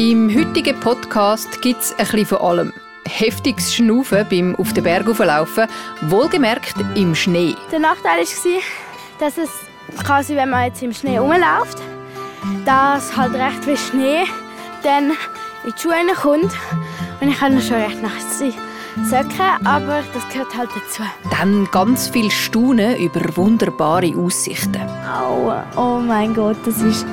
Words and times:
Im 0.00 0.34
heutigen 0.34 0.80
Podcast 0.80 1.60
gibt 1.60 1.82
es 1.82 1.90
ein 1.90 1.98
bisschen 1.98 2.24
von 2.24 2.38
allem. 2.38 2.72
Heftiges 3.06 3.74
Schnaufen 3.74 4.26
beim 4.30 4.56
auf 4.56 4.72
den 4.72 4.82
Berg 4.82 5.06
laufen, 5.18 5.66
wohlgemerkt 6.00 6.74
im 6.94 7.14
Schnee. 7.14 7.54
Der 7.70 7.80
Nachteil 7.80 8.24
war, 8.24 8.62
dass 9.18 9.36
es 9.36 9.50
quasi, 10.02 10.36
wenn 10.36 10.48
man 10.48 10.64
jetzt 10.64 10.82
im 10.82 10.94
Schnee 10.94 11.18
rumläuft, 11.18 11.82
dass 12.64 13.14
halt 13.14 13.34
recht 13.34 13.62
viel 13.62 13.76
Schnee 13.76 14.24
dann 14.82 15.10
in 15.66 15.74
die 15.76 15.78
Schuhe 15.78 15.92
kommt. 16.16 16.50
Und 17.20 17.28
ich 17.28 17.38
habe 17.38 17.60
schon 17.60 17.76
recht 17.76 18.00
nasse 18.00 18.54
Socken, 19.04 19.66
aber 19.66 20.02
das 20.14 20.26
gehört 20.32 20.56
halt 20.56 20.70
dazu. 20.70 21.02
Dann 21.30 21.68
ganz 21.72 22.08
viel 22.08 22.30
Staunen 22.30 22.96
über 22.96 23.36
wunderbare 23.36 24.14
Aussichten. 24.16 24.80
Au, 25.06 25.52
oh 25.76 26.00
mein 26.00 26.32
Gott, 26.32 26.56
das 26.64 26.80
ist 26.80 27.04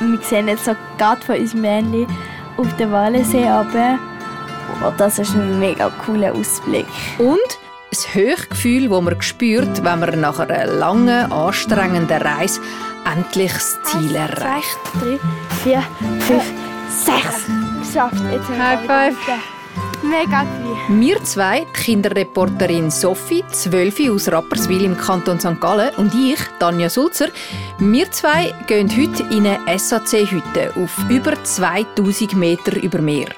wir 0.00 0.18
sehen 0.22 0.48
jetzt 0.48 0.64
so 0.64 0.74
gerade 0.96 1.24
von 1.24 1.36
unserem 1.36 1.60
Männchen 1.62 2.06
auf 2.56 2.76
den 2.76 2.92
Walensee 2.92 3.48
runter. 3.48 3.98
Oh, 4.82 4.92
das 4.96 5.18
ist 5.18 5.34
ein 5.34 5.58
mega 5.58 5.90
cooler 6.04 6.34
Ausblick. 6.34 6.86
Und 7.18 7.38
das 7.90 8.14
Höchgefühl, 8.14 8.90
das 8.90 9.02
man 9.02 9.22
spürt, 9.22 9.82
wenn 9.82 10.00
man 10.00 10.20
nach 10.20 10.38
einer 10.38 10.66
langen, 10.66 11.32
anstrengenden 11.32 12.20
Reise 12.20 12.60
endlich 13.10 13.52
das 13.52 13.78
Ziel 13.84 14.16
Eins, 14.16 14.32
erreicht. 14.34 14.78
Zwei, 14.92 15.00
drei, 15.00 15.18
vier, 15.62 15.82
fünf, 16.20 16.44
sechs. 16.90 17.46
Geschafft. 17.80 18.22
Jetzt 18.30 18.48
haben 18.48 18.58
wir 18.58 18.64
High 18.64 19.14
five. 19.16 19.57
Mega 20.02 20.46
cool. 20.64 21.00
Wir 21.00 21.22
zwei, 21.24 21.64
die 21.64 21.80
Kinderreporterin 21.80 22.90
Sophie, 22.90 23.44
12 23.50 24.10
aus 24.10 24.30
Rapperswil 24.30 24.84
im 24.84 24.96
Kanton 24.96 25.40
St. 25.40 25.60
Gallen 25.60 25.94
und 25.96 26.14
ich, 26.14 26.38
Tanja 26.58 26.88
Sulzer, 26.88 27.28
wir 27.78 28.10
zwei 28.10 28.54
gehen 28.66 28.88
heute 28.90 29.22
in 29.34 29.46
eine 29.46 29.78
SAC-Hütte 29.78 30.72
auf 30.76 30.96
über 31.10 31.42
2000 31.42 32.34
Meter 32.34 32.80
über 32.82 33.00
Meer. 33.00 33.28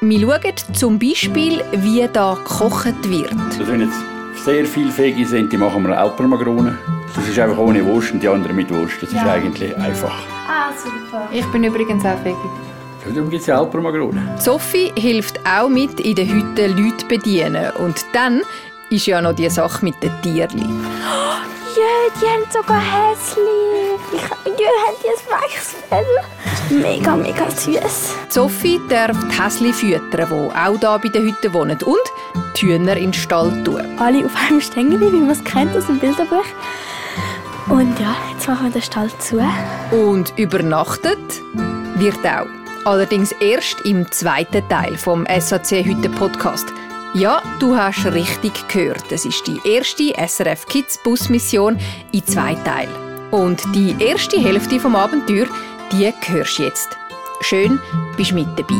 Wir 0.00 0.20
schauen 0.20 0.74
zum 0.74 0.98
Beispiel, 0.98 1.62
wie 1.72 2.08
da 2.12 2.34
gekocht 2.34 3.08
wird. 3.08 3.34
Das 3.58 3.66
sind 3.66 3.80
jetzt 3.82 4.44
sehr 4.44 4.64
viele 4.64 4.90
Fegi 4.90 5.24
sind, 5.24 5.52
die 5.52 5.56
machen 5.56 5.86
wir 5.86 5.96
Alpermagrone. 5.96 6.78
Das 7.14 7.28
ist 7.28 7.38
einfach 7.38 7.58
ohne 7.58 7.84
Wurst 7.84 8.12
und 8.12 8.22
die 8.22 8.28
anderen 8.28 8.56
mit 8.56 8.70
Wurst. 8.74 9.02
Das 9.02 9.10
ist 9.12 9.18
eigentlich 9.18 9.76
einfach. 9.76 10.18
Ah, 10.48 10.70
super. 10.76 11.28
Ich 11.30 11.46
bin 11.46 11.62
übrigens 11.64 12.04
auch 12.04 12.18
Veggie. 12.24 12.71
Darum 13.04 13.30
gibt 13.30 13.42
es 13.42 13.46
ja 13.46 13.58
Alpermagrone. 13.58 14.36
Sophie 14.38 14.92
hilft 14.96 15.40
auch 15.46 15.68
mit, 15.68 15.98
in 16.00 16.14
der 16.14 16.26
Hütte 16.26 16.68
Leute 16.68 17.06
bedienen. 17.06 17.70
Und 17.78 18.04
dann 18.12 18.42
ist 18.90 19.06
ja 19.06 19.20
noch 19.20 19.34
die 19.34 19.50
Sache 19.50 19.84
mit 19.84 20.02
den 20.02 20.12
Tierli. 20.22 20.64
Ja, 21.74 22.20
die 22.20 22.26
haben 22.26 22.44
sogar 22.52 22.80
Häschen. 22.80 23.42
Ich, 24.12 24.20
ja, 24.20 24.68
haben 24.86 24.96
die 25.02 25.08
ein 25.08 25.40
weiches 25.40 25.74
Fell. 25.88 26.04
Mega, 26.68 27.16
mega 27.16 27.50
süß. 27.50 28.14
Sophie 28.28 28.78
darf 28.90 29.16
die 29.30 29.42
Häsli 29.42 29.72
füttern, 29.72 30.28
die 30.28 30.54
auch 30.54 30.78
hier 30.78 31.00
bei 31.02 31.08
der 31.08 31.22
Hütte 31.22 31.54
wohnen. 31.54 31.78
Und 31.82 31.96
die 32.56 32.66
Hühner 32.66 32.94
in 32.98 33.04
den 33.04 33.14
Stall 33.14 33.64
tun. 33.64 33.80
Alle 33.98 34.26
auf 34.26 34.32
einem 34.46 34.60
Stängel, 34.60 35.00
wie 35.00 35.16
man 35.16 35.30
es 35.30 35.42
kennt 35.44 35.74
aus 35.74 35.86
dem 35.86 35.98
Bilderbuch. 35.98 36.44
Und 37.70 37.98
ja, 37.98 38.14
jetzt 38.32 38.46
machen 38.46 38.66
wir 38.66 38.72
den 38.72 38.82
Stall 38.82 39.10
zu. 39.18 39.42
Und 39.90 40.34
übernachtet 40.36 41.40
wird 41.96 42.18
auch. 42.26 42.61
Allerdings 42.84 43.30
erst 43.40 43.80
im 43.82 44.10
zweiten 44.10 44.68
Teil 44.68 44.96
vom 44.96 45.24
SAC 45.38 45.84
Hütte 45.84 46.08
Podcast. 46.08 46.66
Ja, 47.14 47.40
du 47.60 47.76
hast 47.76 48.04
richtig 48.06 48.66
gehört. 48.66 49.12
Es 49.12 49.24
ist 49.24 49.46
die 49.46 49.60
erste 49.64 50.12
SRF 50.26 50.66
Kids 50.66 50.98
Busmission 51.04 51.78
in 52.10 52.26
zwei 52.26 52.54
Teilen. 52.56 52.90
Und 53.30 53.62
die 53.72 53.94
erste 54.00 54.40
Hälfte 54.40 54.80
vom 54.80 54.96
Abenteuer, 54.96 55.46
die 55.92 56.12
hörst 56.26 56.58
du 56.58 56.64
jetzt. 56.64 56.88
Schön, 57.42 57.78
bist 58.16 58.32
mit 58.32 58.48
dabei. 58.56 58.74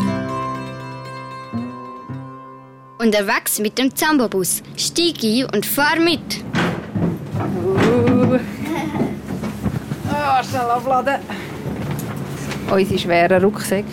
Unterwegs 2.99 3.61
mit 3.61 3.79
dem 3.79 3.95
Zambobus. 3.95 4.65
Stieg 4.77 5.23
ein 5.23 5.47
und 5.55 5.65
fahr 5.65 6.01
mit. 6.01 6.43
Ah, 10.15 10.43
schnell 10.45 10.61
abladen. 10.61 11.21
Unsere 12.73 12.99
schweren 12.99 13.45
Rucksäcke. 13.45 13.89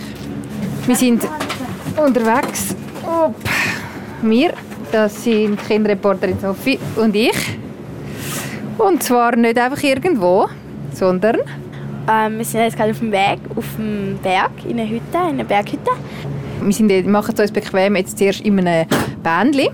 Wir 0.87 0.95
sind 0.95 1.27
unterwegs. 1.97 2.75
Upp. 3.03 3.35
Wir, 4.21 4.53
das 4.91 5.23
sind 5.23 5.59
die 5.61 5.65
Kinderreporterin 5.67 6.39
Sophie 6.39 6.79
und 6.95 7.15
ich. 7.15 7.57
Und 8.77 9.03
zwar 9.03 9.35
nicht 9.35 9.57
einfach 9.57 9.83
irgendwo, 9.83 10.47
sondern 10.93 11.39
Ähm, 12.09 12.39
wir 12.39 12.45
sind 12.45 12.61
jetzt 12.61 12.75
gerade 12.75 12.91
auf 12.91 12.99
dem 12.99 13.11
Weg, 13.11 13.39
auf 13.55 13.65
dem 13.77 14.17
Berg, 14.23 14.51
in 14.67 14.79
einer 14.79 14.89
Hütte, 14.89 15.17
in 15.17 15.39
einer 15.39 15.43
Berghütte. 15.43 15.91
wir, 16.61 16.73
sind, 16.73 17.07
machen 17.07 17.35
es 17.35 17.39
uns 17.39 17.51
bequem 17.51 17.95
jetzt 17.95 18.17
zuerst 18.17 18.41
in 18.41 18.59
einem 18.59 18.87
Bändli. 19.21 19.69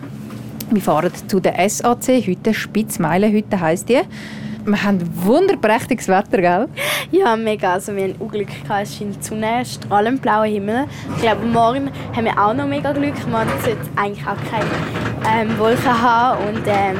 Wir 0.69 0.81
fahren 0.81 1.11
zu 1.27 1.39
der 1.39 1.69
SAC-Hütte, 1.69 2.53
Spitzmeilenhütte 2.53 3.59
heisst 3.59 3.87
die. 3.87 4.01
Wir 4.65 4.81
haben 4.81 4.99
wunderprächtiges 5.23 6.07
Wetter, 6.07 6.41
gell? 6.41 6.67
Ja, 7.11 7.35
mega. 7.35 7.73
Also, 7.73 7.95
wir 7.95 8.05
haben 8.05 8.15
auch 8.19 8.31
Glück 8.31 8.47
gehabt. 8.47 8.83
Es 8.83 8.97
scheint 8.97 9.15
die 9.15 9.23
Sonne, 9.23 9.63
strahlend 9.63 10.23
blauer 10.23 10.45
Himmel. 10.45 10.85
Ich 11.15 11.21
glaube, 11.21 11.45
morgen 11.45 11.91
haben 12.15 12.25
wir 12.25 12.35
auch 12.39 12.53
noch 12.55 12.65
mega 12.65 12.91
Glück. 12.91 13.13
Man 13.29 13.47
sollte 13.63 13.77
eigentlich 13.95 14.25
auch 14.25 14.37
keine 14.49 14.65
ähm, 15.31 15.59
Wolken 15.59 16.01
haben. 16.01 16.47
Und 16.47 16.63
ähm, 16.65 16.97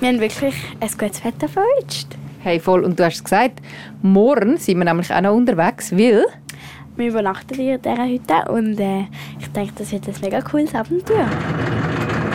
wir 0.00 0.08
haben 0.08 0.20
wirklich 0.20 0.54
ein 0.78 0.90
gutes 0.98 1.24
Wetter 1.24 1.48
verwünscht. 1.48 2.08
Hey, 2.42 2.60
voll. 2.60 2.84
Und 2.84 3.00
du 3.00 3.04
hast 3.06 3.16
es 3.16 3.24
gesagt, 3.24 3.62
morgen 4.02 4.58
sind 4.58 4.76
wir 4.76 4.84
nämlich 4.84 5.10
auch 5.12 5.22
noch 5.22 5.34
unterwegs, 5.34 5.90
weil... 5.90 6.26
Wir 6.96 7.08
übernachten 7.08 7.54
hier 7.54 7.76
in 7.76 7.82
dieser 7.82 8.06
Hütte 8.06 8.52
und 8.52 8.78
äh, 8.80 9.06
ich 9.38 9.48
denke, 9.52 9.72
das 9.76 9.92
wird 9.92 10.06
ein 10.08 10.14
mega 10.22 10.40
cooles 10.40 10.74
Abenteuer. 10.74 11.28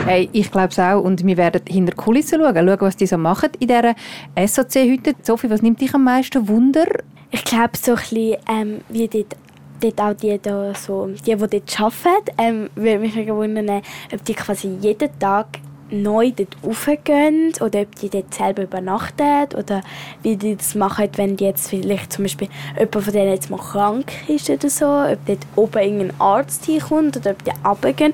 Hey, 0.05 0.29
ich 0.33 0.51
glaube 0.51 0.69
es 0.69 0.79
auch. 0.79 1.01
Und 1.01 1.25
wir 1.25 1.37
werden 1.37 1.61
hinter 1.67 1.91
die 1.91 1.97
Kulissen 1.97 2.41
schauen, 2.41 2.55
schauen, 2.55 2.81
was 2.81 2.97
die 2.97 3.05
so 3.05 3.17
machen 3.17 3.49
in 3.59 3.67
dieser 3.67 3.95
SAC-Hütte. 4.35 5.15
Sophie, 5.21 5.49
was 5.49 5.61
nimmt 5.61 5.79
dich 5.79 5.93
am 5.93 6.03
meisten 6.03 6.47
Wunder? 6.47 6.85
Ich 7.29 7.43
glaube, 7.43 7.77
so 7.77 7.91
ein 7.91 7.97
bisschen, 7.97 8.37
ähm, 8.49 8.81
wie 8.89 9.07
dort, 9.07 9.37
dort 9.79 10.01
auch 10.01 10.13
die, 10.13 10.39
da 10.41 10.73
so, 10.73 11.07
die, 11.07 11.35
die 11.35 11.35
dort 11.35 11.79
arbeiten, 11.79 12.31
ähm, 12.37 12.69
würde 12.75 12.99
mich 12.99 13.15
wundern, 13.15 13.81
ob 14.11 14.25
die 14.25 14.33
quasi 14.33 14.75
jeden 14.81 15.19
Tag 15.19 15.59
neu 15.91 16.31
dort 16.31 16.55
raufgehen 16.65 17.53
oder 17.59 17.81
ob 17.81 17.95
die 17.95 18.09
dort 18.09 18.33
selber 18.33 18.63
übernachten 18.63 19.47
oder 19.57 19.81
wie 20.23 20.35
die 20.35 20.55
das 20.55 20.73
machen, 20.73 21.09
wenn 21.15 21.37
die 21.37 21.45
jetzt 21.45 21.69
vielleicht 21.69 22.13
zum 22.13 22.23
Beispiel 22.23 22.47
jemand 22.77 23.03
von 23.03 23.13
denen 23.13 23.31
jetzt 23.31 23.49
mal 23.49 23.59
krank 23.59 24.11
ist 24.27 24.49
oder 24.49 24.69
so, 24.69 24.85
ob 24.85 25.25
dort 25.25 25.45
oben 25.55 25.79
irgendein 25.79 26.19
Arzt 26.19 26.65
hinkommt 26.65 27.17
oder 27.17 27.31
ob 27.31 27.43
die 27.43 27.51
runtergehen. 27.65 28.13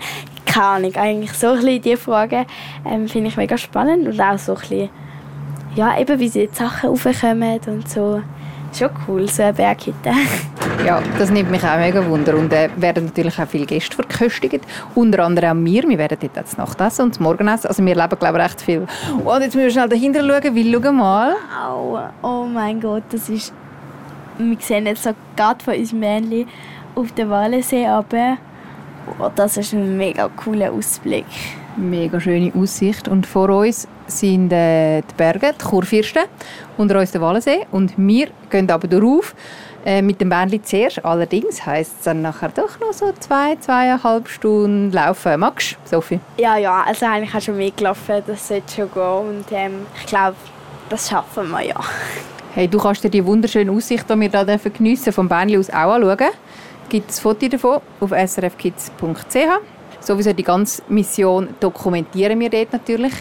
Keine 0.58 0.70
Ahnung, 0.70 0.96
eigentlich 0.96 1.34
so 1.34 1.50
ein 1.50 1.56
bisschen 1.58 1.82
die 1.84 1.96
Fragen 1.96 2.48
ähm, 2.84 3.08
finde 3.08 3.30
ich 3.30 3.38
mega 3.38 3.56
spannend 3.60 4.08
und 4.08 4.20
auch 4.20 4.40
so 4.40 4.56
ein 4.56 4.60
bisschen, 4.60 4.90
ja, 5.76 6.00
eben 6.00 6.20
wie 6.20 6.30
sie 6.30 6.48
die 6.48 6.56
Sachen 6.56 6.90
raufkommen 6.90 7.60
und 7.68 7.88
so. 7.88 8.24
Schon 8.74 8.90
cool, 9.08 9.28
so 9.28 9.44
eine 9.44 9.54
Berghütte. 9.54 10.12
Ja, 10.86 11.02
das 11.18 11.32
nimmt 11.32 11.50
mich 11.50 11.64
auch 11.64 11.78
mega 11.78 12.06
Wunder. 12.08 12.36
Und 12.38 12.54
äh, 12.54 12.70
werden 12.76 13.06
natürlich 13.06 13.40
auch 13.40 13.48
viele 13.48 13.66
Gäste 13.66 13.96
verköstigt. 13.96 14.62
Unter 14.96 15.26
anderem 15.26 15.62
auch 15.62 15.66
wir. 15.66 15.84
Wir 15.84 15.98
werden 15.98 16.18
dort 16.22 16.38
das 16.38 16.58
Nachtessen 16.58 17.06
und 17.06 17.16
das 17.16 17.20
Morgenessen. 17.20 17.68
Also 17.68 17.84
wir 17.84 17.96
leben, 17.96 18.20
glaube 18.20 18.38
ich, 18.38 18.44
recht 18.44 18.62
viel. 18.62 18.88
Und 19.26 19.42
jetzt 19.42 19.56
müssen 19.56 19.64
wir 19.64 19.72
schnell 19.72 19.90
dahinter 19.90 20.20
schauen, 20.20 20.56
weil 20.56 20.82
schau 20.84 20.92
mal. 20.92 21.36
Au, 21.68 22.00
oh 22.22 22.46
mein 22.46 22.80
Gott, 22.80 23.04
das 23.10 23.28
ist... 23.28 23.54
Wir 24.38 24.58
sehen 24.60 24.86
jetzt 24.86 25.04
so 25.04 25.12
gerade 25.36 25.64
von 25.64 25.74
unserem 25.76 26.00
Männchen 26.00 26.48
auf 26.96 27.12
den 27.14 27.30
Walensee 27.30 27.88
runter. 27.88 28.38
Oh, 29.20 29.30
das 29.36 29.58
ist 29.58 29.74
ein 29.74 29.98
mega 29.98 30.30
cooler 30.30 30.72
Ausblick. 30.72 31.26
Mega 31.76 32.20
schöne 32.20 32.52
Aussicht. 32.56 33.08
Und 33.08 33.26
vor 33.26 33.50
uns 33.50 33.88
sind 34.08 34.52
äh, 34.52 35.02
die 35.02 35.14
Berge, 35.16 35.54
die 35.60 35.66
Kurfürsten, 35.66 36.24
unter 36.78 37.00
uns 37.00 37.12
der 37.12 37.22
Wallensee. 37.22 37.66
Und 37.72 37.94
wir 37.98 38.28
gehen 38.50 38.70
aber 38.70 38.88
darauf 38.88 39.36
äh, 39.86 40.02
mit 40.02 40.20
dem 40.20 40.30
Bändchen 40.30 40.64
zuerst. 40.64 41.04
Allerdings 41.06 41.66
heisst 41.66 41.96
es 42.00 42.04
dann 42.04 42.22
nachher 42.22 42.50
doch 42.50 42.80
noch 42.80 42.94
so 42.94 43.12
zwei, 43.20 43.56
zweieinhalb 43.56 44.28
Stunden 44.28 44.92
laufen. 44.92 45.40
Magst 45.40 45.78
du, 45.86 45.90
Sophie? 45.90 46.20
Ja, 46.38 46.58
ja, 46.58 46.84
also 46.84 47.06
eigentlich 47.06 47.34
auch 47.34 47.42
schon 47.42 47.58
mitgelaufen, 47.58 48.22
das 48.28 48.48
sollte 48.48 48.74
schon 48.74 48.92
gehen. 48.92 49.38
Und 49.38 49.46
ähm, 49.52 49.86
ich 50.00 50.06
glaube, 50.08 50.36
das 50.90 51.10
schaffen 51.10 51.50
wir 51.50 51.62
ja. 51.62 51.80
Hey, 52.54 52.68
du 52.68 52.80
kannst 52.80 53.04
dir 53.04 53.10
die 53.10 53.24
wunderschöne 53.24 53.72
Aussicht, 53.72 54.10
die 54.10 54.20
wir 54.20 54.30
hier 54.30 54.72
geniessen 54.72 55.04
dürfen, 55.06 55.14
vom 55.14 55.30
Bändchen 55.30 55.60
aus 55.60 55.70
auch 55.70 55.94
anschauen. 55.94 56.32
Es 56.88 56.92
gibt 56.92 57.10
ein 57.10 57.22
Foto 57.22 57.50
davon 57.50 57.82
auf 58.00 58.12
srfkids.ch. 58.12 59.36
Sowieso 60.00 60.32
die 60.32 60.44
ganze 60.44 60.82
Mission 60.88 61.50
dokumentieren 61.60 62.40
wir 62.40 62.50
dort 62.50 62.72
natürlich. 62.72 63.12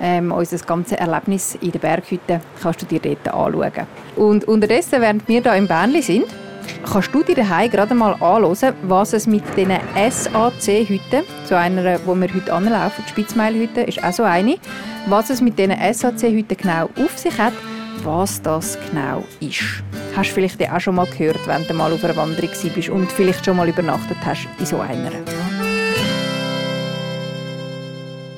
Ähm, 0.00 0.32
unser 0.32 0.56
ganzes 0.64 0.96
Erlebnis 0.96 1.58
in 1.60 1.72
der 1.72 1.78
Berghütte 1.78 2.40
kannst 2.62 2.80
du 2.80 2.86
dir 2.86 3.00
dort 3.00 3.28
anschauen. 3.28 3.86
Und 4.16 4.48
unterdessen, 4.48 5.02
während 5.02 5.28
wir 5.28 5.42
hier 5.42 5.54
im 5.56 5.68
Bändli 5.68 6.00
sind, 6.00 6.24
kannst 6.90 7.14
du 7.14 7.22
dir 7.22 7.34
daheim 7.34 7.70
gerade 7.70 7.94
mal 7.94 8.12
anschauen, 8.14 8.72
was 8.84 9.12
es 9.12 9.26
mit 9.26 9.44
diesen 9.58 9.76
SAC-Hütten, 9.94 11.24
so 11.44 11.54
einer, 11.54 12.00
wo 12.06 12.14
wir 12.14 12.32
heute 12.32 12.50
anlaufen, 12.50 13.04
die 13.04 13.10
Spitzmeilhütte 13.10 13.82
ist 13.82 14.02
auch 14.02 14.14
so 14.14 14.22
eine, 14.22 14.56
was 15.06 15.28
es 15.28 15.42
mit 15.42 15.58
diesen 15.58 15.76
SAC-Hütten 15.76 16.56
genau 16.56 16.88
auf 16.96 17.18
sich 17.18 17.36
hat 17.36 17.52
was 18.04 18.42
das 18.42 18.78
genau 18.90 19.24
ist. 19.40 19.82
Hast 20.16 20.30
du 20.30 20.34
vielleicht 20.34 20.60
auch 20.60 20.80
schon 20.80 20.96
mal 20.96 21.06
gehört, 21.06 21.46
wenn 21.46 21.66
du 21.66 21.74
mal 21.74 21.92
auf 21.92 22.04
einer 22.04 22.16
Wanderung 22.16 22.50
bist 22.74 22.88
und 22.88 23.10
vielleicht 23.12 23.44
schon 23.44 23.56
mal 23.56 23.68
übernachtet 23.68 24.16
hast 24.24 24.48
in 24.58 24.66
so 24.66 24.78
einer? 24.80 25.10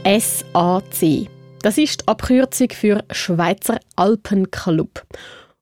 SAC. 0.05 1.29
Das 1.63 1.79
ist 1.79 2.03
die 2.03 2.09
Abkürzung 2.09 2.69
für 2.71 3.05
Schweizer 3.11 3.81
Alpenclub. 3.97 5.07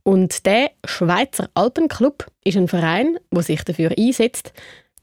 Und 0.02 0.46
der 0.46 0.72
Schweizer 0.84 1.49
Alpenclub 1.54 2.26
ist 2.44 2.56
ein 2.56 2.66
Verein, 2.66 3.19
der 3.31 3.43
sich 3.43 3.62
dafür 3.62 3.93
einsetzt, 3.96 4.52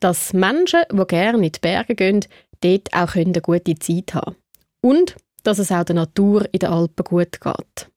dass 0.01 0.33
Menschen, 0.33 0.81
die 0.91 1.07
gerne 1.07 1.37
in 1.37 1.51
die 1.51 1.59
Berge 1.59 1.95
gehen, 1.95 2.25
dort 2.61 2.93
auch 2.93 3.15
eine 3.15 3.41
gute 3.41 3.75
Zeit 3.75 4.13
haben 4.13 4.35
Und 4.81 5.15
dass 5.43 5.59
es 5.59 5.71
auch 5.71 5.85
der 5.85 5.95
Natur 5.95 6.45
in 6.51 6.59
den 6.59 6.69
Alpen 6.69 7.03
gut 7.05 7.39
geht. 7.39 7.89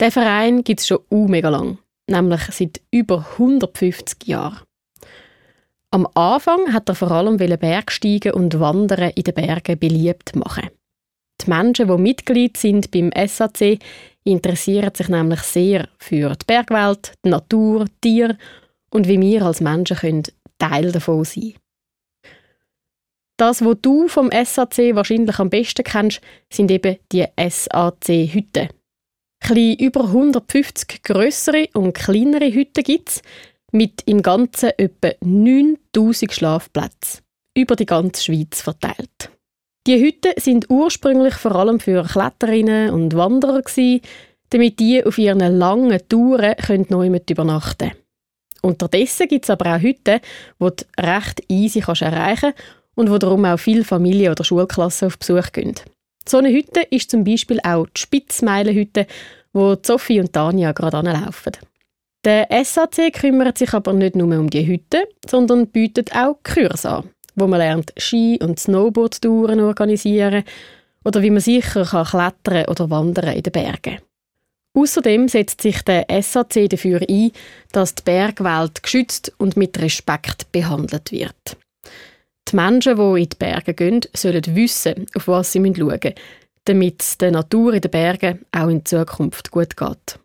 Der 0.00 0.10
Verein 0.10 0.64
gibt 0.64 0.80
es 0.80 0.86
schon 0.86 1.00
mega 1.10 1.50
lang, 1.50 1.76
nämlich 2.06 2.40
seit 2.50 2.80
über 2.90 3.26
150 3.32 4.26
Jahren. 4.26 4.62
Am 5.90 6.08
Anfang 6.14 6.72
hat 6.72 6.88
er 6.88 6.94
vor 6.94 7.10
allem 7.10 7.36
Bergsteigen 7.36 8.32
und 8.32 8.58
Wandern 8.58 9.10
in 9.10 9.24
den 9.24 9.34
Bergen 9.34 9.78
beliebt 9.78 10.34
machen. 10.36 10.70
Die 11.42 11.50
Menschen, 11.50 11.88
die 11.88 11.98
Mitglied 11.98 12.56
sind 12.56 12.90
beim 12.90 13.10
SAC, 13.14 13.78
interessieren 14.24 14.94
sich 14.94 15.08
nämlich 15.08 15.40
sehr 15.40 15.86
für 15.98 16.30
die 16.30 16.46
Bergwelt, 16.46 17.12
die 17.22 17.28
Natur, 17.28 17.84
die 17.84 17.92
Tiere 18.00 18.38
und 18.90 19.06
wie 19.06 19.20
wir 19.20 19.42
als 19.42 19.60
Menschen 19.60 19.98
können 19.98 20.22
Teil 20.58 20.92
davon 20.92 21.24
sein 21.24 21.54
Das, 23.36 23.62
was 23.62 23.76
du 23.82 24.08
vom 24.08 24.30
SAC 24.30 24.94
wahrscheinlich 24.94 25.38
am 25.38 25.50
besten 25.50 25.84
kennst, 25.84 26.22
sind 26.50 26.70
eben 26.70 26.96
die 27.12 27.26
SAC-Hütten. 27.36 28.79
Klein 29.40 29.76
über 29.76 30.04
150 30.04 31.02
größere 31.02 31.68
und 31.74 31.94
kleinere 31.94 32.52
Hütten 32.52 32.84
gibt 32.84 33.08
es, 33.08 33.22
mit 33.72 34.02
im 34.06 34.22
Ganzen 34.22 34.70
etwa 34.76 35.10
9000 35.20 36.32
Schlafplätzen, 36.32 37.22
über 37.56 37.76
die 37.76 37.86
ganze 37.86 38.22
Schweiz 38.22 38.60
verteilt. 38.60 39.30
Die 39.86 40.00
Hütten 40.00 40.32
sind 40.36 40.68
ursprünglich 40.68 41.34
vor 41.34 41.54
allem 41.56 41.80
für 41.80 42.04
Kletterinnen 42.04 42.90
und 42.90 43.16
Wanderer 43.16 43.62
gewesen, 43.62 44.02
damit 44.50 44.78
die 44.78 45.04
auf 45.04 45.16
ihren 45.18 45.40
langen 45.58 45.98
Touren 46.08 46.86
neu 46.88 47.08
mit 47.08 47.30
übernachten 47.30 47.90
können. 47.90 48.00
Unterdessen 48.62 49.28
gibt 49.28 49.46
es 49.46 49.50
aber 49.50 49.74
auch 49.74 49.80
Hütten, 49.80 50.20
die 50.60 50.66
du 50.66 50.84
recht 50.98 51.42
easy 51.48 51.80
kannst 51.80 52.02
erreichen 52.02 52.52
und 52.94 53.10
wo 53.10 53.16
darum 53.16 53.44
auch 53.46 53.58
viele 53.58 53.84
Familien 53.84 54.32
oder 54.32 54.44
Schulklassen 54.44 55.06
auf 55.06 55.18
Besuch 55.18 55.52
gehen. 55.52 55.74
So 56.30 56.38
eine 56.38 56.50
Hütte 56.52 56.82
ist 56.90 57.10
zum 57.10 57.24
Beispiel 57.24 57.58
auch 57.64 57.86
die 57.86 58.02
Spitzmeilenhütte, 58.02 59.08
wo 59.52 59.76
Sophie 59.82 60.20
und 60.20 60.32
Tanja 60.32 60.70
gerade 60.70 60.98
anlaufen. 60.98 61.54
Der 62.24 62.46
SAC 62.64 63.12
kümmert 63.12 63.58
sich 63.58 63.74
aber 63.74 63.92
nicht 63.92 64.14
nur 64.14 64.38
um 64.38 64.48
die 64.48 64.64
Hütte, 64.64 65.08
sondern 65.28 65.66
bietet 65.66 66.14
auch 66.14 66.38
Kurse 66.44 66.88
an, 66.88 67.10
wo 67.34 67.48
man 67.48 67.58
lernt 67.58 67.92
Ski- 67.96 68.38
und 68.40 68.60
Snowboard-Touren 68.60 69.58
organisieren 69.58 70.44
oder 71.04 71.20
wie 71.20 71.30
man 71.30 71.40
sicher 71.40 71.84
kann 71.84 72.06
klettern 72.06 72.66
oder 72.66 72.88
wandern 72.90 73.34
in 73.34 73.42
den 73.42 73.52
Bergen. 73.52 73.98
Außerdem 74.78 75.26
setzt 75.26 75.62
sich 75.62 75.82
der 75.82 76.06
SAC 76.22 76.68
dafür 76.70 77.00
ein, 77.08 77.32
dass 77.72 77.96
die 77.96 78.04
Bergwelt 78.04 78.84
geschützt 78.84 79.32
und 79.38 79.56
mit 79.56 79.80
Respekt 79.80 80.52
behandelt 80.52 81.10
wird. 81.10 81.56
Die 82.50 82.56
Menschen, 82.56 82.96
die 82.96 83.22
in 83.22 83.28
die 83.28 83.36
Berge 83.38 83.74
gehen, 83.74 84.00
sollen 84.12 84.42
wissen, 84.56 85.06
auf 85.14 85.28
was 85.28 85.52
sie 85.52 85.60
schauen 85.60 85.86
müssen, 85.86 86.14
damit 86.64 87.00
es 87.00 87.16
der 87.16 87.30
Natur 87.30 87.74
in 87.74 87.80
den 87.80 87.90
Bergen 87.90 88.44
auch 88.50 88.68
in 88.68 88.84
Zukunft 88.84 89.52
gut 89.52 89.76
geht. 89.76 90.18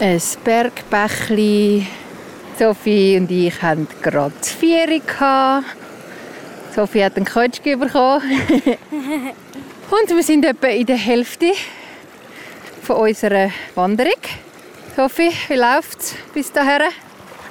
Ein 0.00 0.20
Bergbächli. 0.44 1.86
Sophie 2.58 3.16
und 3.18 3.30
ich 3.30 3.60
hatten 3.62 3.86
gerade 4.02 4.34
die 4.44 4.48
Vieri. 4.48 5.02
Sophie 6.74 7.04
hat 7.04 7.16
einen 7.16 7.26
Kötschki 7.26 7.76
bekommen. 7.76 8.22
und 9.90 10.08
wir 10.08 10.22
sind 10.22 10.44
etwa 10.44 10.68
in 10.68 10.86
der 10.86 10.96
Hälfte 10.96 11.52
von 12.82 12.96
unserer 12.96 13.50
Wanderung. 13.74 14.20
Sophie, 14.96 15.32
wie 15.48 15.54
läuft 15.54 16.00
es 16.00 16.14
bis 16.32 16.50
dahin? 16.50 16.88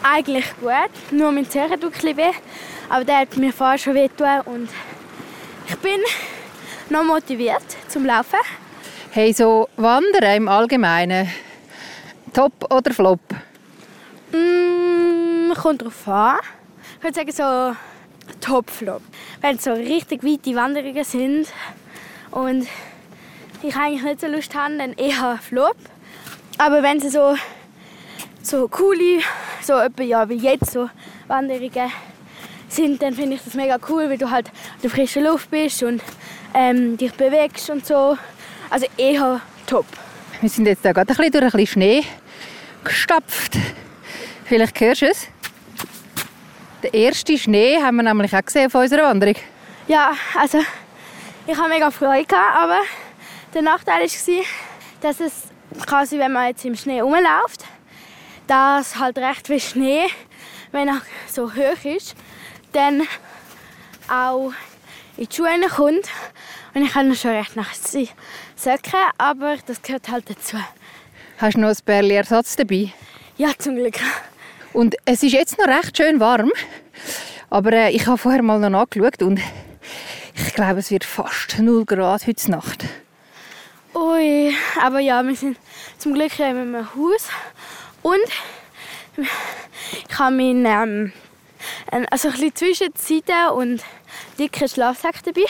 Eigentlich 0.03 0.45
gut, 0.59 1.11
nur 1.11 1.31
mein 1.31 1.47
Zehen 1.47 1.79
tut 1.79 2.03
ein 2.03 2.17
weh. 2.17 2.31
Aber 2.89 3.05
der 3.05 3.19
hat 3.19 3.37
mir 3.37 3.53
vorher 3.53 3.77
schon 3.77 3.93
weh 3.93 4.09
und 4.45 4.69
ich 5.67 5.75
bin 5.77 6.01
noch 6.89 7.03
motiviert 7.03 7.63
zum 7.87 8.05
Laufen. 8.05 8.39
Hey, 9.11 9.33
so 9.33 9.69
Wandern 9.77 10.35
im 10.35 10.47
Allgemeinen, 10.47 11.29
Top 12.33 12.73
oder 12.73 12.91
Flop? 12.91 13.19
Mm, 14.31 15.53
kommt 15.53 15.83
drauf 15.83 16.07
an. 16.07 16.39
Ich 16.97 17.03
würde 17.03 17.15
sagen 17.15 17.31
so 17.31 17.75
Top-Flop. 18.39 19.01
Wenn 19.41 19.55
es 19.55 19.63
so 19.63 19.73
richtig 19.73 20.23
weite 20.23 20.55
Wanderungen 20.55 21.03
sind 21.03 21.47
und 22.31 22.67
ich 23.63 23.75
eigentlich 23.75 24.03
nicht 24.03 24.21
so 24.21 24.27
Lust 24.27 24.55
habe, 24.55 24.77
dann 24.77 24.93
eher 24.93 25.39
Flop. 25.41 25.75
Aber 26.57 26.83
wenn 26.83 26.97
es 26.97 27.13
so, 27.13 27.35
so 28.41 28.67
coole, 28.67 29.21
so 29.61 29.73
etwa, 29.73 30.03
ja, 30.03 30.29
wie 30.29 30.35
jetzt 30.35 30.71
so 30.71 30.89
Wanderungen 31.27 31.91
sind, 32.67 33.01
dann 33.01 33.13
finde 33.13 33.35
ich 33.35 33.43
das 33.43 33.53
mega 33.53 33.77
cool, 33.89 34.09
weil 34.09 34.17
du 34.17 34.29
halt 34.29 34.47
in 34.47 34.81
der 34.83 34.89
frischen 34.89 35.23
Luft 35.23 35.51
bist 35.51 35.83
und 35.83 36.01
ähm, 36.53 36.97
dich 36.97 37.13
bewegst 37.13 37.69
und 37.69 37.85
so. 37.85 38.17
Also 38.69 38.87
eher 38.97 39.41
top. 39.67 39.85
Wir 40.39 40.49
sind 40.49 40.65
jetzt 40.65 40.83
da 40.83 40.91
gerade 40.91 41.11
ein 41.11 41.15
bisschen 41.15 41.31
durch 41.31 41.43
ein 41.43 41.51
bisschen 41.51 41.67
Schnee 41.67 42.03
gestapft. 42.83 43.57
Vielleicht 44.45 44.79
hörst 44.79 45.01
du 45.01 45.05
es. 45.07 45.27
Den 46.83 46.93
ersten 46.93 47.37
Schnee 47.37 47.81
haben 47.81 47.97
wir 47.97 48.03
nämlich 48.03 48.35
auch 48.35 48.43
gesehen 48.43 48.67
auf 48.67 48.75
unserer 48.75 49.03
Wanderung. 49.03 49.35
Ja, 49.87 50.13
also 50.35 50.59
ich 51.45 51.55
habe 51.55 51.69
mega 51.69 51.91
Freude 51.91 52.25
gehabt, 52.25 52.55
aber 52.55 52.79
der 53.53 53.61
Nachteil 53.61 54.03
war, 54.03 54.43
dass 55.01 55.19
es 55.19 55.33
quasi, 55.85 56.17
wenn 56.17 56.31
man 56.31 56.47
jetzt 56.47 56.65
im 56.65 56.75
Schnee 56.75 57.01
rumläuft, 57.01 57.65
dass 58.47 58.97
halt 58.97 59.17
recht 59.17 59.47
viel 59.47 59.59
Schnee, 59.59 60.07
wenn 60.71 60.87
er 60.87 61.01
so 61.27 61.53
hoch 61.53 61.85
ist, 61.85 62.15
dann 62.71 63.03
auch 64.09 64.51
in 65.17 65.27
die 65.27 65.35
Schuhe 65.35 65.49
kommt. 65.69 66.09
Und 66.73 66.83
ich 66.83 66.95
habe 66.95 67.13
schon 67.15 67.31
recht 67.31 67.55
nach 67.55 67.73
Socken, 67.75 68.99
aber 69.17 69.57
das 69.65 69.81
gehört 69.81 70.09
halt 70.09 70.29
dazu. 70.29 70.57
Hast 71.37 71.55
du 71.55 71.59
noch 71.59 71.69
ein 71.69 71.77
Bärli 71.85 72.15
Ersatz 72.15 72.55
dabei? 72.55 72.91
Ja, 73.37 73.49
zum 73.57 73.75
Glück. 73.75 73.99
Und 74.73 74.95
es 75.05 75.21
ist 75.23 75.33
jetzt 75.33 75.57
noch 75.57 75.67
recht 75.67 75.97
schön 75.97 76.19
warm. 76.19 76.51
Aber 77.49 77.73
äh, 77.73 77.91
ich 77.91 78.07
habe 78.07 78.17
vorher 78.17 78.41
mal 78.41 78.59
noch 78.59 78.69
nachgeschaut 78.69 79.21
und 79.21 79.39
ich 80.35 80.53
glaube, 80.53 80.79
es 80.79 80.91
wird 80.91 81.03
fast 81.03 81.59
0 81.59 81.85
Grad 81.85 82.25
heute 82.25 82.51
Nacht. 82.51 82.85
Ui, 83.93 84.55
aber 84.81 84.99
ja, 84.99 85.21
wir 85.21 85.35
sind 85.35 85.57
zum 85.97 86.13
Glück 86.13 86.39
in 86.39 86.45
einem 86.45 86.95
Haus 86.95 87.27
und 88.01 88.15
ich 89.17 90.17
habe 90.17 90.35
meinen, 90.35 91.11
ähm, 91.91 92.05
also 92.09 92.29
ein 92.29 92.33
bisschen 92.35 92.55
Zwischenzeiten 92.55 93.49
und 93.53 93.83
dicken 94.39 94.69
Schlafsack 94.69 95.21
dabei 95.25 95.43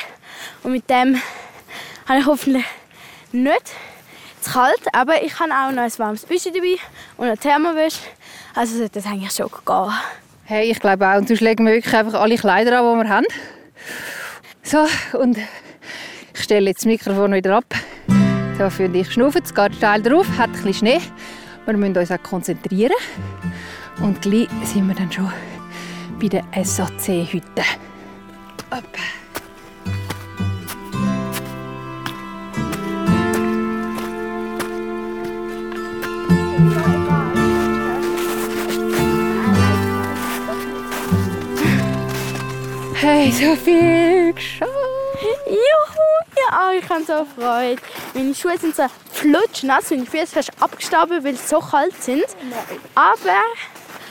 und 0.63 0.71
mit 0.71 0.89
dem 0.89 1.21
habe 2.07 2.19
ich 2.19 2.25
hoffentlich 2.25 2.65
nicht 3.31 3.73
zu 4.41 4.51
kalt, 4.51 4.81
aber 4.93 5.23
ich 5.23 5.39
habe 5.39 5.51
auch 5.51 5.71
noch 5.71 5.83
ein 5.83 5.91
warmes 5.97 6.25
Büschel 6.25 6.51
dabei 6.51 6.77
und 7.17 7.27
eine 7.27 7.37
Thermowäsche. 7.37 7.99
Also 8.55 8.77
sollte 8.77 8.99
das 8.99 9.05
eigentlich 9.05 9.31
schon 9.31 9.47
gehen. 9.47 9.93
Hey, 10.43 10.71
ich 10.71 10.79
glaube 10.79 11.07
auch. 11.07 11.17
Und 11.17 11.27
sonst 11.27 11.41
legen 11.41 11.65
wir 11.65 11.73
wirklich 11.73 11.93
einfach 11.95 12.19
alle 12.19 12.35
Kleider 12.35 12.81
an, 12.81 12.99
die 12.99 13.03
wir 13.05 13.09
haben. 13.09 13.25
So, 14.63 14.85
und 15.17 15.37
ich 15.37 16.43
stelle 16.43 16.67
jetzt 16.67 16.79
das 16.79 16.85
Mikrofon 16.85 17.33
wieder 17.33 17.57
ab. 17.57 17.65
So, 18.57 18.69
für 18.69 18.89
dich 18.89 19.11
schnaufen, 19.11 19.41
es 19.43 19.53
geht 19.53 19.75
steil 19.75 20.01
drauf, 20.01 20.27
hat 20.37 20.49
ein 20.49 20.51
bisschen 20.53 20.73
Schnee. 20.73 21.01
Wir 21.65 21.77
müssen 21.77 21.97
uns 21.97 22.11
auch 22.11 22.21
konzentrieren. 22.21 22.93
Und 24.01 24.21
gleich 24.21 24.49
sind 24.65 24.87
wir 24.87 24.95
dann 24.95 25.11
schon 25.11 25.31
bei 26.19 26.27
der 26.27 26.43
SAC-Hütte. 26.63 27.63
Hey, 43.01 43.31
so 43.31 43.55
viel 43.55 44.31
geschafft! 44.31 44.71
Juhu! 45.47 45.57
Ja, 46.37 46.71
ich 46.71 46.87
habe 46.87 47.03
so 47.03 47.25
Freude. 47.35 47.81
Meine 48.13 48.35
Schuhe 48.35 48.55
sind 48.59 48.75
so 48.75 48.83
flutschnass 49.11 49.91
und 49.91 50.01
die 50.01 50.05
Füße 50.05 50.27
fast 50.27 50.51
abgestorben, 50.61 51.23
weil 51.23 51.35
sie 51.35 51.47
so 51.47 51.59
kalt 51.59 51.99
sind. 51.99 52.25
Aber... 52.93 53.41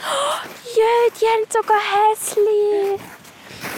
Oh, 0.03 0.35
ja, 0.75 1.13
die 1.17 1.25
haben 1.25 1.49
sogar 1.49 1.77
hässlich. 1.79 2.99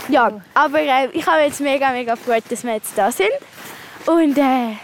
Ja, 0.09 0.41
aber 0.55 0.79
äh, 0.79 1.09
ich 1.11 1.27
habe 1.27 1.41
jetzt 1.41 1.61
mega, 1.61 1.91
mega 1.91 2.15
gefreut, 2.15 2.45
dass 2.49 2.63
wir 2.63 2.73
jetzt 2.73 2.97
da 2.97 3.11
sind. 3.11 3.29
Und 4.07 4.35
äh, 4.35 4.77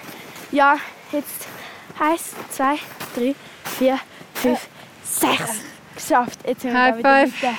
ja, 0.51 0.77
jetzt 1.11 1.47
eins, 1.99 2.35
zwei, 2.51 2.75
drei, 3.15 3.33
vier, 3.79 3.99
fünf, 4.35 4.67
sechs. 5.03 5.61
Geschafft. 5.95 6.37
Jetzt 6.45 6.61
sind 6.61 6.73
wir 6.73 6.79
High 6.79 7.01
da 7.01 7.25
wieder. 7.25 7.53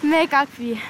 Mega 0.00 0.44
gewesen. 0.44 0.80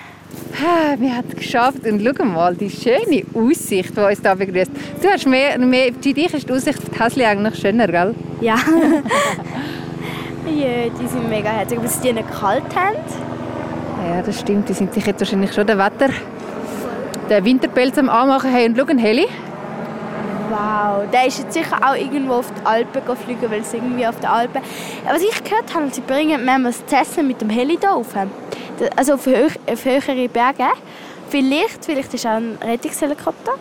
Wir 0.98 1.16
haben 1.16 1.28
es 1.28 1.36
geschafft. 1.36 1.86
Und 1.86 2.02
schau 2.02 2.24
mal, 2.24 2.54
die 2.54 2.70
schöne 2.70 3.24
Aussicht, 3.34 3.96
die 3.96 4.00
uns 4.00 4.20
hier 4.20 4.34
begrüßt. 4.34 4.70
Du 5.02 5.08
hast 5.08 5.26
mehr, 5.26 5.58
mehr, 5.58 5.92
für 5.92 6.12
dich 6.12 6.32
ist 6.32 6.48
die 6.48 6.52
Aussicht 6.52 6.78
auf 6.78 6.88
die 6.88 7.02
Häsli 7.02 7.24
eigentlich 7.24 7.60
schöner, 7.60 7.86
gell? 7.88 8.14
Ja. 8.40 8.54
ja, 10.46 10.88
die 10.88 11.06
sind 11.06 11.28
mega 11.28 11.50
herzig, 11.50 11.78
aber 11.78 11.88
sie 11.88 12.12
nicht 12.12 12.30
kalt 12.30 12.64
haben. 12.74 12.96
Ja, 14.08 14.22
das 14.22 14.40
stimmt. 14.40 14.68
Die 14.68 14.74
sind 14.74 14.94
sich 14.94 15.04
jetzt 15.04 15.20
wahrscheinlich 15.20 15.52
schon 15.52 15.66
der 15.66 15.78
Wetter, 15.78 16.10
der 17.28 17.44
Winterpelz 17.44 17.98
am 17.98 18.08
Anmachen 18.08 18.52
haben. 18.52 18.78
Und 18.78 18.78
schau, 18.78 18.96
Heli. 18.96 19.26
Wow, 20.50 21.10
der 21.10 21.26
ist 21.26 21.38
jetzt 21.38 21.54
sicher 21.54 21.78
auch 21.82 21.94
irgendwo 21.94 22.34
auf 22.34 22.52
die 22.52 22.66
Alpen 22.66 23.04
geflogen, 23.04 23.50
weil 23.50 23.60
es 23.60 23.72
irgendwie 23.72 24.06
auf 24.06 24.16
den 24.16 24.26
Alpen... 24.26 24.62
Was 25.06 25.22
ich 25.22 25.42
gehört 25.42 25.74
habe, 25.74 25.88
sie 25.90 26.00
bringen 26.02 26.44
mehrmals 26.44 26.84
zu 26.86 26.96
essen 26.96 27.26
mit 27.26 27.40
dem 27.40 27.50
Heli 27.50 27.78
da 27.80 27.92
rauf. 27.92 28.08
Das- 28.78 28.90
Also 28.96 29.14
auf, 29.14 29.26
höch, 29.26 29.52
auf 29.70 29.84
höhere 29.84 30.28
Berge. 30.28 30.66
Vielleicht, 31.30 31.84
vielleicht 31.84 32.12
ist 32.14 32.26
auch 32.26 32.32
ein 32.32 32.58
Rettungshelikopter. 32.62 33.52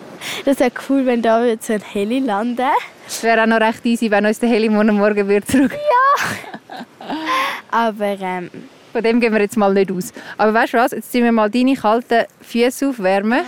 Das 0.46 0.60
wäre 0.60 0.72
cool, 0.90 1.06
wenn 1.06 1.22
da 1.22 1.44
jetzt 1.46 1.68
so 1.68 1.74
ein 1.74 1.82
Heli 1.82 2.20
landen 2.20 2.66
Es 3.08 3.24
wäre 3.24 3.42
auch 3.44 3.48
noch 3.48 3.60
recht 3.62 3.86
easy, 3.86 4.12
wenn 4.12 4.25
uns 4.25 4.40
der 4.40 4.50
Heli 4.50 4.70
morgen 4.70 4.98
Morgen 4.98 5.28
wieder 5.28 5.46
zurück. 5.46 5.72
Aber 7.72 8.18
ähm, 8.22 8.50
Von 8.92 9.02
dem 9.04 9.20
gehen 9.20 9.34
wir 9.34 9.42
jetzt 9.42 9.58
mal 9.58 9.74
nicht 9.74 9.92
aus. 9.92 10.12
Aber 10.38 10.54
weißt 10.54 10.74
du 10.74 10.78
was? 10.78 10.92
Jetzt 10.92 11.12
ziehen 11.12 11.24
wir 11.24 11.32
mal 11.32 11.50
deine 11.50 11.75
kalten 11.75 12.25
Füße 12.42 12.90
aufwärmen. 12.90 13.42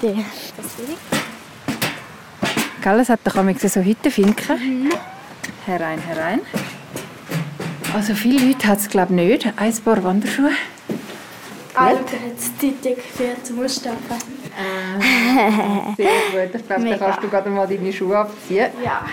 bitte. 0.00 0.14
Das 0.56 0.78
will 0.78 0.94
ich. 0.94 1.25
Gell, 2.86 3.00
es 3.00 3.08
hat 3.08 3.18
doch 3.24 3.34
manchmal 3.34 3.68
so 3.68 3.80
Hüttenfinken. 3.80 4.92
Herein, 5.66 5.98
herein. 6.06 6.40
Also 7.92 8.14
viele 8.14 8.46
Leute 8.46 8.68
hat 8.68 8.78
es 8.78 8.88
glaube 8.88 9.12
ich 9.12 9.42
nicht. 9.42 9.52
Ein 9.56 9.74
paar 9.84 10.04
Wanderschuhe. 10.04 10.52
Alter, 11.74 12.16
jetzt 12.28 12.52
die 12.62 12.70
dick 12.70 13.02
für 13.02 13.42
zum 13.42 13.64
Ausstatten. 13.64 13.98
Sehr 15.96 16.06
gut. 16.06 16.54
Ich 16.54 16.66
glaube, 16.68 16.84
dann 16.84 16.98
kannst 17.00 17.22
du 17.24 17.28
gerade 17.28 17.50
mal 17.50 17.66
deine 17.66 17.92
Schuhe 17.92 18.18
abziehen. 18.18 18.68
Ja. 18.84 19.04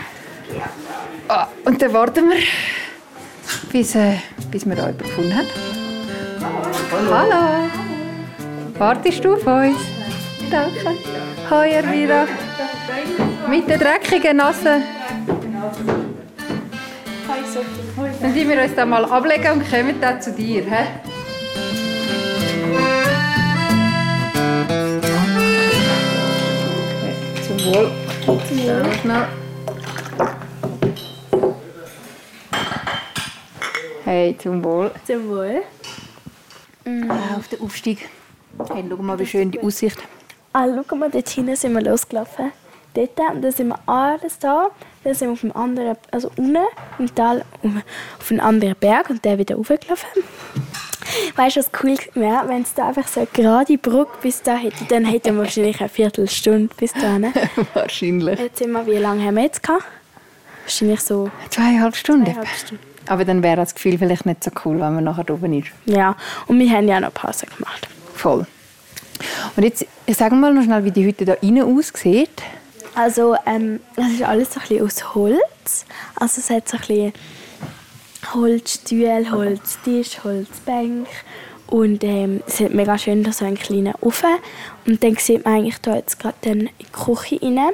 Ah, 1.27 1.48
und 1.65 1.82
dann 1.82 1.94
warten 1.94 2.30
wir, 2.30 2.38
bis, 3.72 3.96
äh, 3.96 4.18
bis 4.51 4.68
wir 4.68 4.75
jemanden 4.75 5.00
gefunden 5.00 5.36
haben. 5.36 5.48
Hallo. 7.10 7.70
Wartest 8.77 9.25
du 9.25 9.34
auf 9.34 9.48
uns? 9.48 9.77
Danke. 10.51 10.96
Hoi, 11.50 11.70
Ervira. 11.72 12.27
Mit 13.53 13.69
den 13.69 13.79
dreckigen, 13.79 14.39
Sophie. 14.39 14.81
Dann 18.19 18.33
tun 18.33 18.50
wir 18.50 18.63
uns 18.63 18.74
da 18.75 18.83
mal 18.83 19.05
ablegen 19.05 19.51
und 19.51 19.69
kommen 19.69 20.01
dann 20.01 20.19
zu 20.19 20.31
dir. 20.31 20.63
He? 20.63 20.86
Zum 27.45 27.65
Wohl. 27.65 27.91
Sehr 28.50 28.93
schnell. 28.95 29.27
Hey, 34.03 34.36
zum 34.39 34.63
Wohl. 34.63 34.91
Zum 35.05 35.29
Wohl. 35.29 35.62
Ah, 37.07 37.38
auf 37.38 37.48
den 37.50 37.62
Aufstieg. 37.62 38.10
Hey, 38.74 38.83
schau 38.89 38.98
mal, 38.98 39.19
wie 39.19 39.27
schön 39.27 39.51
die 39.51 39.60
Aussicht. 39.62 40.00
Ah, 40.53 40.65
schau 40.89 40.95
mal, 40.95 41.12
dort 41.12 41.29
hinten 41.29 41.55
sind 41.55 41.74
wir 41.74 41.81
losgelaufen. 41.81 42.51
Dort, 42.93 43.19
und 43.33 43.41
dann 43.41 43.51
sind 43.51 43.67
wir 43.69 43.79
alles 43.88 44.39
da. 44.39 44.69
Dann 45.03 45.13
sind 45.13 45.29
wir 45.29 45.33
auf 45.33 45.41
dem 45.41 45.55
anderen, 45.55 45.97
also 46.12 46.31
unten 46.38 46.57
im 47.00 47.15
Tal 47.15 47.43
auf 48.19 48.31
einen 48.31 48.39
anderen 48.39 48.75
Berg 48.79 49.09
und 49.09 49.23
der 49.25 49.38
wieder 49.38 49.55
hochgelaufen. 49.57 50.07
Weißt 51.35 51.57
du, 51.57 51.59
was 51.59 51.69
cool 51.83 51.97
wäre, 52.13 52.47
wenn 52.47 52.62
es 52.62 52.73
da 52.73 52.88
einfach 52.88 53.07
so 53.07 53.21
eine 53.21 53.29
gerade 53.33 53.77
Brücke 53.77 54.17
bis 54.21 54.41
da 54.41 54.55
hätte, 54.55 54.85
dann 54.85 55.05
hätten 55.05 55.35
wir 55.35 55.43
wahrscheinlich 55.43 55.79
eine 55.79 55.89
Viertelstunde 55.89 56.73
bis 56.77 56.93
dahin. 56.93 57.33
Wahrscheinlich. 57.73 58.39
Jetzt 58.39 58.59
sind 58.59 58.71
wir, 58.71 58.85
wie 58.88 58.97
lange 58.97 59.23
haben 59.25 59.35
wir 59.35 59.43
jetzt 59.43 59.62
gehabt? 59.62 59.83
Wahrscheinlich 60.63 61.01
so 61.01 61.29
Zweieinhalb 61.50 61.95
Stunden. 61.95 62.23
eineinhalb 62.25 62.47
Stunden. 62.47 62.83
Aber 63.07 63.25
dann 63.25 63.43
wäre 63.43 63.57
das 63.57 63.75
Gefühl 63.75 63.97
vielleicht 63.97 64.25
nicht 64.25 64.43
so 64.43 64.51
cool, 64.63 64.79
wenn 64.79 64.95
man 64.95 65.03
nachher 65.03 65.29
oben 65.29 65.53
ist. 65.53 65.67
Ja, 65.85 66.15
und 66.47 66.57
wir 66.59 66.69
haben 66.71 66.88
ja 66.88 67.00
noch 67.01 67.13
Pause 67.13 67.47
gemacht. 67.47 67.88
Voll. 68.15 68.47
Und 69.57 69.63
jetzt, 69.63 69.85
ich 70.05 70.15
sage 70.17 70.35
mal 70.35 70.53
noch 70.53 70.63
schnell, 70.63 70.85
wie 70.85 70.91
die 70.91 71.05
Hütte 71.05 71.25
da 71.25 71.33
innen 71.33 71.63
aussieht. 71.77 72.41
Also, 72.95 73.35
ähm, 73.45 73.79
es 73.95 74.13
ist 74.13 74.23
alles 74.23 74.53
so 74.53 74.59
ein 74.59 74.67
bisschen 74.67 74.85
aus 74.85 75.15
Holz. 75.15 75.85
Also, 76.15 76.41
es 76.41 76.50
hat 76.50 76.69
so 76.69 76.77
ein 76.77 76.81
bisschen 76.81 77.13
Holzstühle, 78.33 79.31
Holztisch, 79.31 80.23
Holzbank. 80.23 81.07
Und 81.67 82.03
ähm, 82.03 82.43
es 82.45 82.59
ist 82.59 82.73
mega 82.73 82.97
schön, 82.97 83.23
da 83.23 83.31
so 83.31 83.45
einen 83.45 83.57
kleinen 83.57 83.95
Ofen. 84.01 84.29
Und 84.85 85.03
dann 85.03 85.15
sieht 85.15 85.43
man 85.43 85.55
eigentlich 85.55 85.79
da 85.81 85.95
jetzt 85.95 86.19
gerade 86.19 86.35
in 86.43 86.69
die 86.79 86.85
Küche 86.91 87.41
rein. 87.41 87.73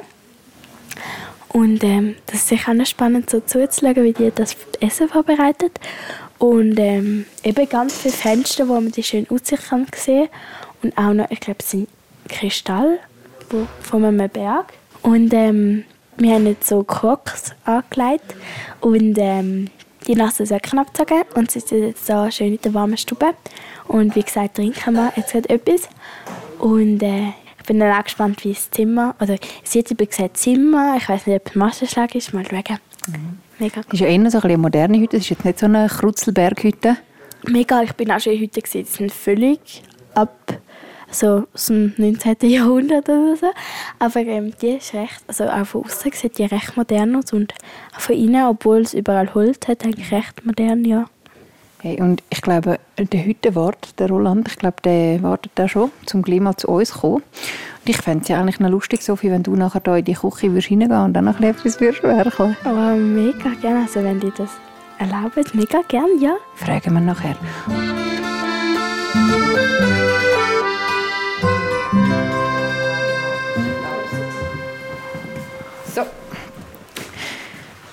Und 1.48 1.82
ähm, 1.84 2.16
das 2.26 2.36
ist 2.36 2.48
sicher 2.48 2.72
auch 2.72 2.86
spannend 2.86 3.28
so 3.28 3.40
zuzuschauen, 3.40 4.04
wie 4.04 4.12
die 4.12 4.32
das 4.34 4.56
Essen 4.80 5.08
vorbereitet. 5.08 5.78
Und 6.38 6.78
ähm, 6.78 7.26
eben 7.42 7.68
ganz 7.68 7.98
viele 7.98 8.14
Fenster, 8.14 8.68
wo 8.68 8.74
man 8.74 8.90
die 8.90 9.02
schöne 9.02 9.26
Aussicht 9.28 9.68
kann 9.68 9.86
Und 10.82 10.96
auch 10.96 11.12
noch, 11.12 11.30
ich 11.30 11.40
glaube, 11.40 11.58
es 11.60 11.70
sind 11.70 11.88
Kristall 12.28 13.00
von 13.82 14.04
einem 14.04 14.28
Berg. 14.30 14.72
Und 15.02 15.32
ähm, 15.32 15.84
wir 16.16 16.34
haben 16.34 16.46
jetzt 16.46 16.68
so 16.68 16.82
Crocs 16.82 17.54
angelegt 17.64 18.34
und 18.80 19.16
ähm, 19.18 19.68
die 20.06 20.14
nassen 20.14 20.46
Socken 20.46 20.78
abgezogen 20.78 21.22
und 21.34 21.50
sitzen 21.50 21.82
jetzt 21.82 22.08
da 22.08 22.30
schön 22.30 22.54
in 22.54 22.60
der 22.60 22.74
warmen 22.74 22.96
Stube. 22.96 23.34
Und 23.88 24.14
wie 24.16 24.22
gesagt, 24.22 24.56
trinken 24.56 24.94
wir 24.94 25.12
jetzt 25.16 25.32
gerade 25.32 25.48
etwas. 25.48 25.88
Und 26.58 27.02
äh, 27.02 27.28
ich 27.58 27.66
bin 27.66 27.80
dann 27.80 27.92
auch 27.92 28.04
gespannt, 28.04 28.44
wie 28.44 28.52
das 28.52 28.70
Zimmer, 28.70 29.14
oder 29.20 29.36
sie 29.64 29.80
hat 29.80 29.90
eben 29.90 30.08
gesagt 30.08 30.36
Zimmer, 30.36 30.96
ich 30.96 31.08
weiß 31.08 31.26
nicht, 31.26 31.40
ob 31.40 31.48
es 31.48 31.54
Massenschlag 31.54 32.14
ist, 32.14 32.32
mal 32.32 32.44
schauen. 32.44 32.78
Mega 33.58 33.82
Das 33.82 33.92
ist 33.92 34.00
ja 34.00 34.06
eher 34.06 34.14
so 34.14 34.18
ein 34.18 34.30
bisschen 34.30 34.42
eine 34.44 34.58
moderne 34.58 34.98
Hütte. 34.98 35.16
Das 35.16 35.24
ist 35.24 35.30
jetzt 35.30 35.44
nicht 35.44 35.58
so 35.58 35.66
eine 35.66 35.86
Krutzelberghütte. 35.86 36.96
Mega, 37.46 37.82
ich 37.82 37.92
bin 37.92 38.10
auch 38.10 38.20
schon 38.20 38.40
heute 38.40 38.60
gesehen. 38.60 38.86
Die 38.86 38.96
sind 38.96 39.12
völlig 39.12 39.82
so 41.10 41.44
aus 41.54 41.66
dem 41.66 41.92
19. 41.96 42.36
Jahrhundert 42.42 43.08
oder 43.08 43.36
so. 43.36 43.50
Aber 43.98 44.20
ähm, 44.20 44.52
die 44.60 44.76
ist 44.76 44.94
recht, 44.94 45.22
also 45.26 45.44
auch 45.44 45.66
von 45.66 45.84
außen 45.84 46.12
sieht 46.12 46.38
die 46.38 46.44
recht 46.44 46.76
modern 46.76 47.16
aus 47.16 47.32
und 47.32 47.54
auch 47.96 48.00
von 48.00 48.16
innen, 48.16 48.46
obwohl 48.46 48.80
es 48.80 48.94
überall 48.94 49.32
Holz 49.34 49.66
hat, 49.68 49.84
eigentlich 49.84 50.12
recht 50.12 50.44
modern, 50.44 50.84
ja. 50.84 51.06
Hey, 51.82 51.98
und 51.98 52.22
ich 52.28 52.42
glaube, 52.42 52.78
der 52.98 53.24
Hüttenwart, 53.24 53.98
der 53.98 54.08
Roland, 54.08 54.48
ich 54.48 54.58
glaube, 54.58 54.76
der 54.84 55.22
wartet 55.22 55.52
da 55.54 55.66
schon, 55.66 55.90
zum 56.04 56.20
gleich 56.20 56.40
mal 56.40 56.54
zu 56.54 56.68
uns 56.68 56.92
kommen. 56.92 57.22
Und 57.22 57.88
ich 57.88 57.96
fände 57.96 58.22
es 58.22 58.28
ja 58.28 58.38
eigentlich 58.38 58.60
noch 58.60 58.68
lustig, 58.68 59.02
Sophie, 59.02 59.30
wenn 59.30 59.42
du 59.42 59.56
nachher 59.56 59.80
da 59.80 59.96
in 59.96 60.04
die 60.04 60.12
Küche 60.12 60.52
würdest 60.52 60.70
reingehen 60.70 60.92
und 60.92 61.14
dann 61.14 61.24
noch 61.24 61.40
etwas 61.40 61.80
würdest 61.80 62.02
werkeln. 62.02 62.54
Aber 62.64 62.94
mega 62.96 63.54
gerne, 63.62 63.80
also 63.80 64.04
wenn 64.04 64.20
die 64.20 64.30
das 64.36 64.50
erlauben, 64.98 65.44
mega 65.54 65.80
gerne, 65.88 66.14
ja. 66.20 66.36
Fragen 66.54 66.92
wir 66.92 67.00
nachher. 67.00 67.36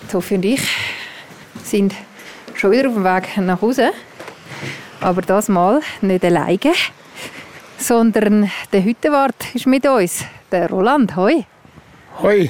Sophie 0.09 0.35
und 0.35 0.45
ich 0.45 0.61
sind 1.63 1.93
schon 2.55 2.71
wieder 2.71 2.87
auf 2.87 2.95
dem 2.95 3.03
Weg 3.03 3.37
nach 3.37 3.61
Hause. 3.61 3.91
Aber 5.01 5.21
das 5.21 5.49
Mal 5.49 5.81
nicht 6.01 6.23
alleine, 6.23 6.73
sondern 7.77 8.49
der 8.71 8.83
Hüttenwart 8.83 9.53
ist 9.53 9.67
mit 9.67 9.85
uns, 9.85 10.23
der 10.51 10.69
Roland. 10.69 11.15
Hoi. 11.15 11.45
Hoi, 12.21 12.49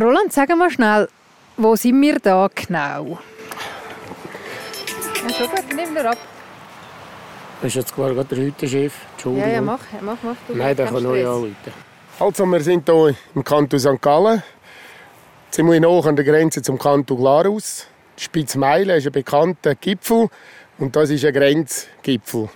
Roland, 0.00 0.32
sag 0.32 0.56
mal 0.56 0.70
schnell, 0.70 1.08
wo 1.56 1.76
sind 1.76 2.00
wir 2.00 2.18
da 2.18 2.48
genau? 2.54 3.18
Ja, 5.28 5.34
schon 5.34 5.48
gut, 5.48 5.64
nimm 5.76 5.94
dir 5.94 6.10
ab. 6.10 6.18
ist 7.62 7.74
jetzt 7.74 7.94
gerade 7.94 8.24
der 8.24 8.38
Hüttenchef. 8.38 8.94
Ja, 8.94 9.10
Entschuldigung. 9.12 9.52
ja, 9.52 9.60
mach, 9.60 9.80
mach, 10.00 10.16
mach. 10.22 10.36
Du 10.48 10.54
Nein, 10.54 10.76
der 10.76 10.86
kann 10.86 11.02
neu 11.02 11.26
anrufen. 11.28 11.56
Also, 12.18 12.46
wir 12.46 12.60
sind 12.60 12.88
hier 12.88 13.14
im 13.34 13.44
Kanton 13.44 13.78
St. 13.78 14.00
Gallen. 14.00 14.42
Ziemlich 15.52 15.82
nah 15.82 16.00
an 16.00 16.16
der 16.16 16.24
Grenze 16.24 16.62
zum 16.62 16.78
Kanton 16.78 17.18
Glarus. 17.18 17.86
Spitzmeilen 18.16 18.96
ist 18.96 19.04
ein 19.04 19.12
bekannter 19.12 19.74
Gipfel. 19.74 20.30
Und 20.78 20.96
das 20.96 21.10
ist 21.10 21.26
ein 21.26 21.34
Grenzgipfel 21.34 22.48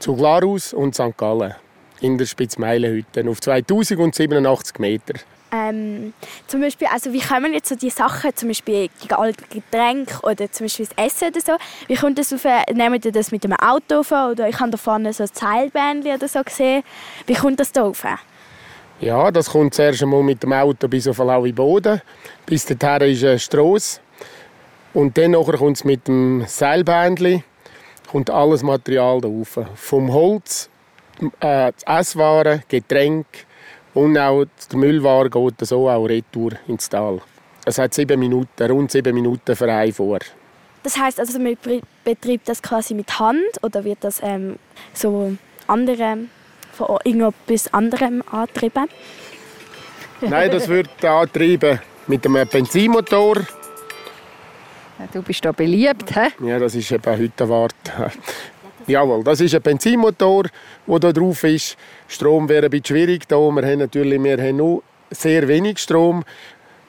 zu 0.00 0.16
Glarus 0.16 0.72
und 0.72 0.96
St. 0.96 1.16
Gallen. 1.16 1.54
In 2.00 2.18
der 2.18 2.26
Spitzmeilenhütte 2.26 3.24
auf 3.28 3.40
2087 3.40 4.80
Meter. 4.80 5.14
ähm, 5.52 6.12
zum 6.48 6.60
Beispiel, 6.60 6.88
also 6.88 7.12
wie 7.12 7.20
kommen 7.20 7.52
jetzt 7.52 7.68
so 7.68 7.76
die 7.76 7.90
Sachen, 7.90 8.34
zum 8.34 8.48
Beispiel 8.48 8.90
die 9.04 9.12
alten 9.12 9.44
Getränke 9.48 10.18
oder 10.24 10.50
zum 10.50 10.64
Beispiel 10.64 10.88
das 10.88 11.06
Essen 11.06 11.28
oder 11.28 11.40
so, 11.40 11.52
wie 11.86 11.94
kommt 11.94 12.18
das 12.18 12.32
auf, 12.32 12.44
nehmen 12.72 13.00
ihr 13.04 13.12
das 13.12 13.30
mit 13.30 13.44
einem 13.44 13.56
Auto 13.60 14.00
auf 14.00 14.10
oder 14.10 14.48
ich 14.48 14.58
habe 14.58 14.72
da 14.72 14.76
vorne 14.76 15.12
so 15.12 15.22
ein 15.22 15.30
Seilbändchen 15.32 16.16
oder 16.16 16.26
so 16.26 16.42
gesehen, 16.42 16.82
wie 17.28 17.34
kommt 17.34 17.60
das 17.60 17.70
da 17.70 17.84
auf? 17.84 18.04
Ja, 19.04 19.30
das 19.30 19.50
kommt 19.50 19.74
zuerst 19.74 20.02
einmal 20.02 20.22
mit 20.22 20.42
dem 20.42 20.54
Auto 20.54 20.88
bis 20.88 21.06
auf 21.06 21.18
Laui 21.18 21.52
Boden, 21.52 22.00
bis 22.46 22.64
dahin 22.64 23.12
ist 23.12 23.22
eine 23.22 23.38
Strasse 23.38 24.00
und 24.94 25.18
dann 25.18 25.34
kommt 25.34 25.76
es 25.76 25.84
mit 25.84 26.08
dem 26.08 26.42
Seilbändchen, 26.46 27.44
kommt 28.10 28.30
alles 28.30 28.62
Material 28.62 29.20
da 29.20 29.28
rauf. 29.28 29.58
Vom 29.74 30.10
Holz, 30.10 30.70
äh, 31.40 31.70
Esswaren, 31.84 32.62
Getränke, 32.66 33.40
und 33.92 34.16
auch 34.16 34.46
der 34.72 34.78
Müllware 34.78 35.28
geht 35.28 35.54
so 35.60 35.86
auch 35.90 36.06
retour 36.06 36.52
ins 36.66 36.88
Tal. 36.88 37.20
Es 37.66 37.76
hat 37.76 37.92
sieben 37.92 38.18
Minuten, 38.18 38.70
rund 38.70 38.90
sieben 38.90 39.14
Minuten 39.14 39.54
für 39.54 39.70
einen 39.70 39.92
vor. 39.92 40.20
Das 40.82 40.96
heißt 40.96 41.20
also, 41.20 41.38
man 41.38 41.58
betreibt 42.04 42.48
das 42.48 42.62
quasi 42.62 42.94
mit 42.94 43.18
Hand 43.20 43.62
oder 43.62 43.84
wird 43.84 43.98
das 44.00 44.22
ähm, 44.22 44.56
so 44.94 45.36
andere, 45.66 46.20
von 46.74 46.98
irgendetwas 47.04 47.72
anderem 47.72 48.22
angetrieben? 48.30 48.88
Nein, 50.20 50.50
das 50.50 50.68
wird 50.68 51.04
angetrieben 51.04 51.80
mit 52.06 52.26
einem 52.26 52.46
Benzinmotor. 52.46 53.36
Du 55.12 55.22
bist 55.22 55.44
da 55.44 55.52
beliebt, 55.52 56.14
hä? 56.14 56.28
Ja, 56.44 56.58
das 56.58 56.74
ist 56.74 56.90
eben 56.92 57.18
heute 57.18 57.48
Wart. 57.48 57.74
Jawohl, 58.86 59.24
das 59.24 59.40
ist 59.40 59.54
ein 59.54 59.62
Benzinmotor, 59.62 60.44
der 60.86 60.98
da 60.98 61.12
drauf 61.12 61.44
ist. 61.44 61.76
Strom 62.06 62.48
wäre 62.48 62.66
ein 62.66 62.70
bisschen 62.70 62.86
schwierig 62.86 63.26
da. 63.26 63.36
Wir 63.36 63.62
haben 63.62 63.78
natürlich 63.78 64.22
wir 64.22 64.38
haben 64.38 64.56
nur 64.56 64.82
sehr 65.10 65.48
wenig 65.48 65.78
Strom. 65.78 66.24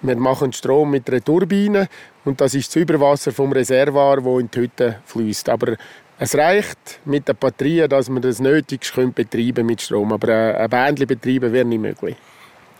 Wir 0.02 0.16
machen 0.18 0.54
Strom 0.54 0.92
mit 0.92 1.10
einer 1.10 1.24
Turbine 1.24 1.88
und 2.26 2.40
das 2.42 2.54
ist 2.54 2.70
das 2.70 2.76
Überwasser 2.76 3.32
vom 3.32 3.52
Reservoir, 3.52 4.24
wo 4.24 4.40
in 4.40 4.52
die 4.52 4.60
Hütte 4.60 5.00
fließt. 5.06 5.50
Aber 5.50 5.78
es 6.18 6.36
reicht 6.36 7.00
mit 7.06 7.28
der 7.28 7.34
Batterie, 7.34 7.88
dass 7.88 8.10
man 8.10 8.22
das 8.22 8.40
Nötigste 8.40 9.08
betreiben 9.08 9.66
mit 9.66 9.82
Strom. 9.82 10.14
Aber 10.14 10.58
ein 10.58 10.70
Bändchen 10.70 11.08
betreiben 11.08 11.52
wäre 11.52 11.66
nicht 11.66 11.82
möglich. 11.82 12.16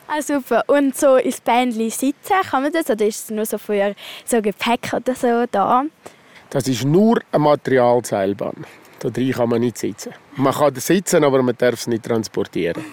Ah, 0.08 0.22
super. 0.22 0.64
Und 0.68 0.96
so 0.96 1.16
ins 1.16 1.42
Bändchen 1.42 1.90
sitzen, 1.90 2.42
kann 2.50 2.64
man 2.64 2.72
das? 2.72 2.90
Oder 2.90 3.06
ist 3.06 3.26
es 3.26 3.30
nur 3.32 3.46
so 3.46 3.58
für 3.58 3.96
so 4.24 4.42
Gepäck 4.42 4.94
oder 4.94 5.16
so 5.16 5.46
da? 5.52 5.84
Das 6.50 6.68
ist 6.68 6.86
nur 6.86 7.22
eine 7.32 7.44
Materialseilbahn. 7.44 8.66
Da 9.00 9.10
drin 9.10 9.32
kann 9.32 9.50
man 9.50 9.62
nicht 9.62 9.78
sitzen. 9.78 10.14
Man 10.36 10.54
kann 10.54 10.76
sitzen, 10.76 11.24
aber 11.24 11.42
man 11.42 11.56
darf 11.58 11.74
es 11.74 11.88
nicht 11.88 12.06
transportieren. 12.06 12.86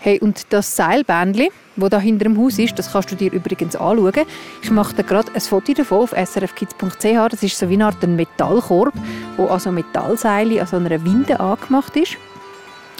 Hey, 0.00 0.20
und 0.20 0.46
das 0.50 0.76
Seilbändchen, 0.76 1.48
das 1.76 1.90
da 1.90 1.98
hinter 1.98 2.24
dem 2.24 2.38
Haus 2.38 2.58
ist, 2.58 2.78
das 2.78 2.92
kannst 2.92 3.10
du 3.10 3.16
dir 3.16 3.32
übrigens 3.32 3.74
anschauen. 3.74 4.26
Ich 4.62 4.70
mache 4.70 4.94
da 4.94 5.02
gerade 5.02 5.32
ein 5.34 5.40
Foto 5.40 5.72
davon 5.72 6.02
auf 6.02 6.10
srfkids.ch. 6.10 7.30
Das 7.30 7.42
ist 7.42 7.58
so 7.58 7.68
wie 7.68 7.74
eine 7.74 7.86
Art 7.86 8.06
Metallkorb, 8.06 8.92
wo 9.36 9.46
also 9.46 9.72
Metallseile 9.72 10.60
an 10.60 10.66
so 10.66 10.76
einer 10.76 11.04
Winde 11.04 11.40
angemacht 11.40 11.96
ist, 11.96 12.16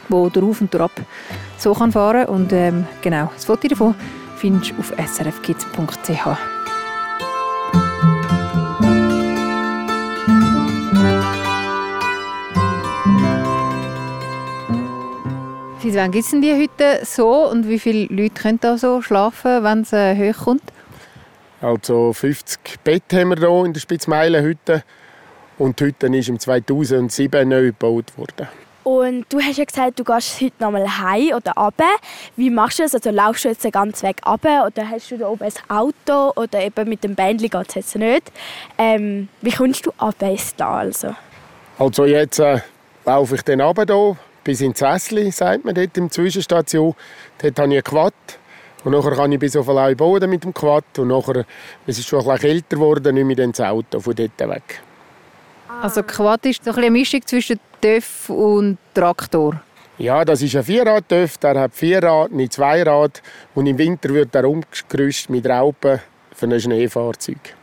wo 0.09 0.29
drauf 0.29 0.61
und 0.61 0.75
ab 0.77 0.93
so 1.57 1.73
kann 1.73 1.93
fahren 1.93 2.27
und 2.27 2.53
ähm, 2.53 2.87
genau, 3.03 3.31
das 3.35 3.45
Foto 3.45 3.69
davon 3.69 3.95
findest 4.37 4.73
du 4.73 4.79
auf 4.79 4.93
srfkids.ch. 4.97 6.58
Seit 15.81 15.95
wann 15.95 16.11
gibt 16.11 16.25
es 16.25 16.33
die 16.33 16.55
Hütte 16.57 17.05
so 17.05 17.49
und 17.49 17.69
wie 17.69 17.79
viele 17.79 18.07
Leute 18.13 18.35
können 18.35 18.59
da 18.61 18.77
so 18.77 19.01
schlafen, 19.01 19.63
wenn 19.63 19.83
es 19.83 19.93
äh, 19.93 20.17
hoch 20.17 20.45
kommt? 20.45 20.63
Also 21.61 22.13
50 22.13 22.81
Betten 22.83 23.21
haben 23.21 23.29
wir 23.31 23.49
hier 23.49 23.65
in 23.65 23.73
der 23.73 23.81
Spitzmeilenhütte 23.81 24.83
und 25.57 25.79
die 25.79 25.85
Hütte 25.85 26.09
ist 26.09 26.29
im 26.29 26.41
2007 26.41 27.49
neu 27.49 27.67
gebaut 27.67 28.19
worden. 28.19 28.49
Und 28.83 29.27
du 29.29 29.41
hast 29.41 29.59
ja 29.59 29.65
gesagt, 29.65 30.01
du 30.01 30.05
gehst 30.05 30.41
heute 30.41 30.55
nochmal 30.59 30.99
heim 30.99 31.37
oder 31.37 31.53
runter. 31.53 31.85
Wie 32.35 32.51
machst 32.51 32.81
du 32.81 32.83
das? 32.83 32.97
Also 32.97 33.11
laufst 33.11 33.45
du 33.45 33.51
jetzt 33.51 33.63
den 33.63 33.71
ganzen 33.71 34.09
Weg 34.09 34.17
runter 34.27 34.67
oder 34.67 34.91
hast 34.91 35.09
du 35.13 35.17
da 35.17 35.29
oben 35.29 35.45
ein 35.45 35.53
Auto 35.69 36.33
oder 36.41 36.61
eben 36.61 36.89
mit 36.89 37.05
dem 37.05 37.15
Bändchen 37.15 37.51
geht 37.51 37.69
es 37.69 37.75
jetzt 37.77 37.97
nicht? 37.97 38.33
Ähm, 38.79 39.29
wie 39.43 39.53
kommst 39.53 39.87
du 39.87 39.93
runter 40.01 40.29
ins 40.29 40.57
Tal? 40.57 40.87
Also, 40.87 41.15
also 41.79 42.05
jetzt 42.05 42.41
äh, 42.41 42.59
laufe 43.05 43.37
ich 43.37 43.43
dann 43.43 43.61
runter 43.61 43.85
hier 43.87 44.17
bis 44.49 44.63
ins 44.63 44.81
Ässli, 44.81 45.31
sagt 45.31 45.67
man 45.67 45.75
dort 45.75 45.95
in 45.99 46.11
Zwischenstation. 46.11 46.95
Dort 47.37 47.59
habe 47.59 47.69
ich 47.69 47.75
einen 47.75 47.85
Quad. 47.85 48.15
Und 48.83 48.93
nachher 48.93 49.11
kann 49.11 49.31
ich 49.31 49.39
bis 49.39 49.55
auf 49.57 49.69
allein 49.69 49.95
Boden 49.95 50.31
mit 50.31 50.43
dem 50.43 50.55
Quad. 50.55 50.85
Und 50.97 51.09
nachher, 51.09 51.45
es 51.87 51.99
ist 51.99 52.09
schon 52.09 52.21
ein 52.21 52.35
bisschen 52.35 52.51
älter 52.53 52.77
geworden, 52.77 53.15
nicht 53.15 53.27
mehr 53.27 53.39
ins 53.41 53.61
Auto 53.61 54.01
von 54.01 54.15
dort 54.15 54.39
weg. 54.39 54.81
Also 55.83 56.03
Quad 56.03 56.47
ist 56.47 56.65
so 56.65 56.71
ein 56.71 56.79
eine 56.79 56.91
Mischung 56.91 57.21
zwischen 57.27 57.61
TÜV 57.83 58.31
und 58.31 58.79
Traktor? 58.95 59.61
Ja, 59.99 60.25
das 60.25 60.41
ist 60.41 60.57
ein 60.57 60.65
Vierrad-TÜV. 60.65 61.37
Der 61.37 61.61
hat 61.61 61.75
Vierrad, 61.75 62.33
nicht 62.33 62.55
Zweirad. 62.55 63.21
Und 63.55 63.67
im 63.67 63.77
Winter 63.77 64.09
wird 64.15 64.35
er 64.35 64.49
umgerüstet 64.49 65.29
mit 65.29 65.47
Raupen 65.47 66.01
für 66.35 66.47
ein 66.47 66.59
Schneefahrzeug. 66.59 67.55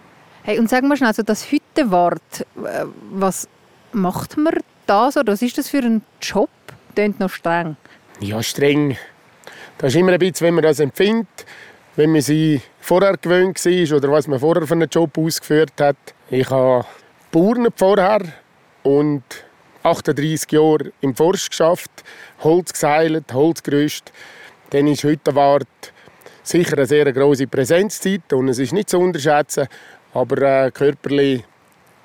Hey, 0.44 0.60
und 0.60 0.70
sag 0.70 0.84
mal 0.84 0.96
schnell, 0.96 1.08
also 1.08 1.24
das 1.24 1.52
Hüttenwart, 1.52 2.46
äh, 2.64 2.86
was 3.10 3.48
macht 3.92 4.38
man 4.38 4.54
da 4.86 5.12
so? 5.12 5.22
Was 5.26 5.42
ist 5.42 5.58
das 5.58 5.70
für 5.70 5.80
ein 5.80 6.04
Job? 6.22 6.50
Klingt 6.96 7.20
noch 7.20 7.30
streng. 7.30 7.78
Ja, 8.22 8.42
streng. 8.42 8.98
Das 9.78 9.94
ist 9.94 10.00
immer 10.00 10.14
ein 10.14 10.20
bisschen, 10.20 10.48
wenn 10.48 10.54
man 10.56 10.64
das 10.64 10.80
empfindet, 10.80 11.28
wenn 11.96 12.12
man 12.12 12.22
sie 12.22 12.62
vorher 12.80 13.18
gewöhnt 13.18 13.64
war 13.64 13.98
oder 13.98 14.12
was 14.12 14.28
man 14.28 14.40
vorher 14.40 14.66
für 14.66 14.74
einen 14.74 14.90
Job 14.90 15.18
ausgeführt 15.18 15.74
hat. 15.80 15.98
Ich 16.30 16.50
habe 16.50 16.86
Bauern 17.32 17.68
vorher 17.76 18.22
und 18.84 19.24
38 19.84 20.52
Jahre 20.52 20.92
im 21.02 21.16
Forst 21.16 21.50
geschafft, 21.50 21.92
Holz 22.40 22.74
geseilt, 22.74 23.34
Holz 23.34 23.62
gerüstet. 23.62 24.14
Dann 24.72 24.88
ist 24.88 25.04
heute 25.04 25.36
Wart 25.36 25.68
sicher 26.42 26.78
eine 26.78 26.86
sehr 26.86 27.12
große 27.12 27.48
Präsenzzeit 27.48 28.32
und 28.34 28.50
es 28.50 28.60
ist 28.60 28.74
nicht 28.74 28.90
zu 28.90 29.00
unterschätzen, 29.00 29.68
aber 30.14 30.66
äh, 30.66 30.72
körperlich 30.72 31.44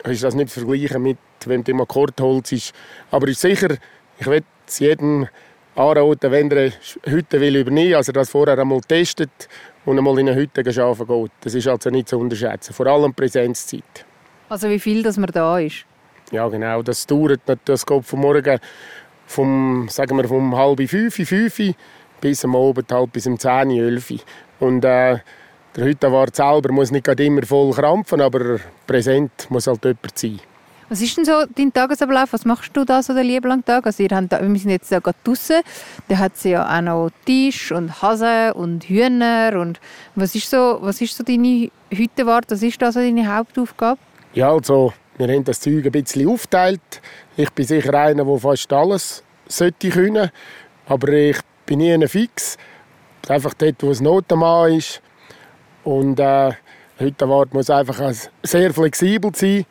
ist 0.05 0.23
das 0.25 0.35
nicht 0.35 0.51
zu 0.51 0.61
vergleichen 0.61 1.03
mit, 1.03 1.19
wenn 1.47 1.63
du 1.63 1.71
im 1.71 1.81
Akkordholz 1.81 2.53
ist. 2.53 2.75
Aber 3.11 3.29
ist 3.29 3.41
sicher, 3.41 3.77
ich 4.19 4.27
will 4.27 4.43
es 4.71 4.79
jedem 4.79 5.29
anraten, 5.75 6.31
wenn 6.31 6.51
er 6.51 6.59
eine 6.59 6.73
Hütte 7.05 7.41
will 7.41 7.57
übernehmen, 7.57 7.95
also 7.95 8.13
das 8.13 8.31
vorher 8.31 8.59
einmal 8.59 8.81
testet 8.81 9.49
und 9.85 9.99
einmal 9.99 10.19
in 10.19 10.29
eine 10.29 10.37
Hütte 10.39 10.61
arbeiten 10.83 11.07
geht. 11.07 11.33
Das 11.41 11.55
ist 11.55 11.69
also 11.69 11.91
nicht 11.91 12.09
zu 12.09 12.19
unterschätzen, 12.19 12.73
vor 12.73 12.87
allem 12.87 13.15
Präsenzzeit. 13.15 14.05
Also 14.49 14.69
wie 14.69 14.81
viel, 14.81 15.03
dass 15.03 15.17
man 15.17 15.31
da 15.33 15.59
ist? 15.59 15.85
Ja 16.33 16.49
genau, 16.49 16.83
das 16.83 17.07
dauert 17.07 17.41
das 17.65 17.87
geht 17.87 18.05
vom 18.05 18.21
Morgen 18.21 18.59
vom, 19.27 19.89
sagen 19.89 20.17
wir, 20.17 20.27
vom 20.27 20.57
halb 20.57 20.89
fünf, 20.89 21.15
fünf 21.15 21.61
bis 22.21 22.45
am 22.45 22.57
Abend 22.57 22.91
halt 22.93 23.13
bis 23.13 23.27
um 23.27 23.39
zehn, 23.39 23.71
elf. 23.71 24.13
Und 24.59 24.85
äh, 24.85 25.19
der 25.77 25.85
Hüttenwart 25.85 26.35
selber 26.35 26.73
muss 26.73 26.91
nicht 26.91 27.07
immer 27.09 27.43
voll 27.43 27.73
krampfen, 27.73 28.21
aber 28.21 28.59
präsent 28.87 29.47
muss 29.49 29.67
halt 29.67 29.85
jemand 29.85 30.19
sein. 30.19 30.41
Was 30.91 31.01
ist 31.01 31.17
denn 31.17 31.25
so 31.25 31.45
dein 31.47 31.73
Tagesablauf? 31.73 32.33
Was 32.33 32.45
machst 32.45 32.77
du 32.77 32.85
da 32.85 33.01
so 33.01 33.15
den 33.15 33.25
lieben 33.25 33.49
langen 33.49 33.65
Tag? 33.65 33.87
Also 33.87 34.03
ihr 34.03 34.09
habt 34.11 34.33
da, 34.33 34.43
wir 34.43 34.59
sind 34.59 34.73
jetzt 34.73 34.91
gerade 34.91 35.15
draußen. 35.23 35.61
Da 36.09 36.19
hat 36.19 36.37
sie 36.37 36.51
ja 36.51 36.67
auch 36.67 36.81
noch 36.81 37.11
Tisch 37.25 37.71
und 37.71 38.03
Hasen 38.03 38.51
und 38.55 38.89
Hühner. 38.89 39.53
Und 39.55 39.79
was 40.17 40.35
ist 40.35 40.51
so, 40.51 40.79
was 40.81 41.01
ist 41.01 41.17
so 41.17 41.23
deine 41.23 41.71
Hüttenwart? 41.91 42.47
Was 42.51 42.65
ist 42.65 42.83
da 42.83 42.91
so 42.91 42.99
deine 42.99 43.33
Hauptaufgabe? 43.33 44.01
Ja, 44.35 44.51
also 44.51 44.93
wir 45.17 45.29
haben 45.29 45.45
das 45.45 45.61
Zeug 45.61 45.87
ein 45.87 45.93
bisschen 45.93 46.29
aufgeteilt. 46.29 46.81
Ich 47.37 47.51
bin 47.51 47.67
sicher 47.67 47.95
einer, 47.95 48.25
der 48.25 48.39
fast 48.39 48.73
alles 48.73 49.23
sollte 49.47 49.91
können. 49.91 50.31
Aber 50.87 51.07
ich 51.13 51.39
bin 51.67 51.79
nie 51.79 52.09
fix. 52.09 52.59
Einfach 53.29 53.55
dort, 53.55 53.81
wo 53.85 53.93
es 53.93 54.01
Notenmann 54.01 54.73
ist. 54.73 55.01
Und 55.85 56.19
äh, 56.19 56.51
Hüttenwart 56.99 57.55
muss 57.55 57.71
einfach 57.71 58.13
sehr 58.43 58.75
flexibel 58.75 59.31
sein. 59.37 59.67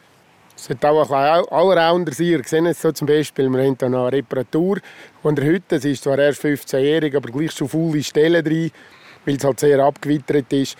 Es 0.59 0.65
sollte 0.65 0.89
auch 0.89 1.09
ein 1.09 1.45
bisschen 1.45 1.53
allrounder 1.53 2.11
sein. 2.11 2.27
Ihr 2.27 2.41
seht 2.43 2.63
jetzt 2.65 2.81
so 2.81 2.91
zum 2.91 3.07
Beispiel, 3.07 3.49
wir 3.49 3.63
haben 3.63 3.77
hier 3.79 3.87
eine 3.87 4.11
Reparatur 4.11 4.79
von 5.21 5.33
der 5.33 5.45
Hütte. 5.45 5.79
Sie 5.79 5.93
ist 5.93 6.03
zwar 6.03 6.19
erst 6.19 6.43
15-jährig, 6.43 7.15
aber 7.15 7.31
gleich 7.31 7.53
schon 7.53 7.69
viele 7.69 8.03
Stellen 8.03 8.43
drin, 8.43 8.69
weil 9.25 9.37
es 9.37 9.43
halt 9.45 9.61
sehr 9.61 9.79
abgewittert 9.79 10.51
ist. 10.51 10.77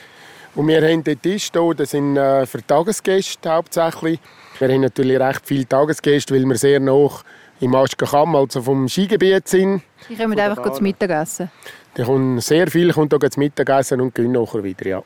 Und 0.55 0.67
wir 0.67 0.81
haben 0.81 1.01
den 1.01 1.21
Tisch 1.21 1.49
hier, 1.53 1.73
das 1.73 1.91
sind 1.91 2.17
äh, 2.17 2.45
für 2.45 2.65
Tagesgäste 2.65 3.49
hauptsächlich. 3.49 4.19
Wir 4.59 4.67
haben 4.67 4.81
natürlich 4.81 5.17
recht 5.17 5.41
viele 5.45 5.65
Tagesgäste, 5.65 6.33
weil 6.35 6.43
wir 6.43 6.57
sehr 6.57 6.81
nah 6.81 7.09
im 7.61 7.73
Aschkacham, 7.73 8.35
also 8.35 8.61
vom 8.61 8.89
Skigebiet 8.89 9.47
sind. 9.47 9.83
Die 10.09 10.17
kommen 10.17 10.37
einfach 10.37 10.73
zum 10.73 10.83
Mittagessen? 10.83 11.49
Die 11.95 12.03
kommen 12.03 12.41
sehr 12.41 12.67
viel, 12.67 12.91
kommen 12.91 13.09
hier 13.09 13.31
zum 13.31 13.39
Mittagessen 13.43 14.01
und 14.01 14.13
gehen 14.13 14.33
nachher 14.33 14.61
wieder, 14.61 14.85
ja. 14.85 15.03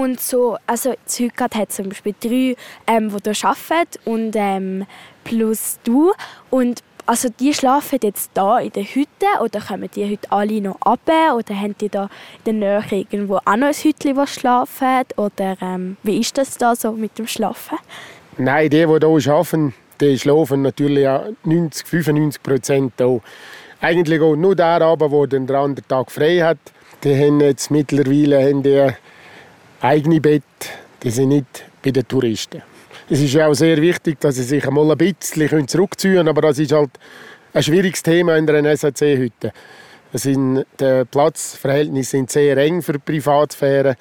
Und 0.00 0.18
so, 0.18 0.56
also 0.66 0.94
heute 1.06 1.58
hat 1.58 1.72
zum 1.72 1.90
Beispiel 1.90 2.14
drei, 2.18 2.56
ähm, 2.86 3.14
die 3.14 3.34
hier 3.34 3.44
arbeiten 3.44 3.98
und 4.06 4.32
ähm, 4.34 4.86
plus 5.24 5.78
du. 5.84 6.12
Und 6.48 6.82
also 7.04 7.28
die 7.28 7.52
schlafen 7.52 7.98
jetzt 8.02 8.30
da 8.32 8.60
in 8.60 8.72
der 8.72 8.84
Hütte 8.84 9.26
oder 9.44 9.60
kommen 9.60 9.90
die 9.94 10.10
heute 10.10 10.32
alle 10.32 10.62
noch 10.62 10.80
ab 10.80 11.00
oder 11.36 11.54
haben 11.54 11.76
die 11.78 11.90
da 11.90 12.08
in 12.46 12.62
der 12.62 12.80
Nähe 12.80 13.06
irgendwo 13.10 13.36
auch 13.44 13.56
noch 13.56 13.66
ein 13.66 13.74
Hütchen, 13.74 14.16
wo 14.16 14.24
schlafen 14.24 15.04
oder 15.18 15.58
ähm, 15.60 15.98
wie 16.02 16.18
ist 16.18 16.38
das 16.38 16.56
da 16.56 16.74
so 16.74 16.92
mit 16.92 17.18
dem 17.18 17.26
Schlafen? 17.26 17.76
Nein, 18.38 18.70
die, 18.70 18.86
die 18.86 19.20
hier 19.20 19.34
arbeiten, 19.34 19.74
die 20.00 20.18
schlafen 20.18 20.62
natürlich 20.62 21.02
ja 21.02 21.26
90, 21.44 21.86
95 21.86 22.42
Prozent 22.42 22.94
hier. 22.96 23.20
Eigentlich 23.82 24.22
auch 24.22 24.34
nur 24.34 24.56
der 24.56 24.80
aber, 24.80 25.10
der 25.10 25.26
den 25.40 25.50
anderen 25.54 25.86
Tag 25.86 26.10
frei 26.10 26.38
hat. 26.38 26.58
Die 27.04 27.14
haben 27.14 27.40
jetzt 27.40 27.70
mittlerweile 27.70 28.42
haben 28.42 28.62
die 28.62 28.92
eigene 29.80 30.20
Bett. 30.20 30.42
Die 31.02 31.10
sind 31.10 31.30
nicht 31.30 31.64
bei 31.82 31.90
den 31.90 32.06
Touristen. 32.06 32.62
Es 33.08 33.20
ist 33.20 33.32
ja 33.32 33.48
auch 33.48 33.54
sehr 33.54 33.80
wichtig, 33.80 34.20
dass 34.20 34.36
sie 34.36 34.44
sich 34.44 34.66
einmal 34.66 34.90
ein 34.90 34.98
bisschen 34.98 35.66
zurückziehen 35.66 36.16
können, 36.16 36.28
aber 36.28 36.42
das 36.42 36.58
ist 36.58 36.72
halt 36.72 36.90
ein 37.52 37.62
schwieriges 37.62 38.02
Thema 38.02 38.36
in 38.36 38.48
einer 38.48 38.76
SAC-Hütte. 38.76 39.52
Die 40.12 41.04
Platzverhältnisse 41.10 42.10
sind 42.10 42.30
sehr 42.30 42.56
eng 42.56 42.82
für 42.82 42.94
die 42.94 42.98
Privatsphäre. 42.98 43.96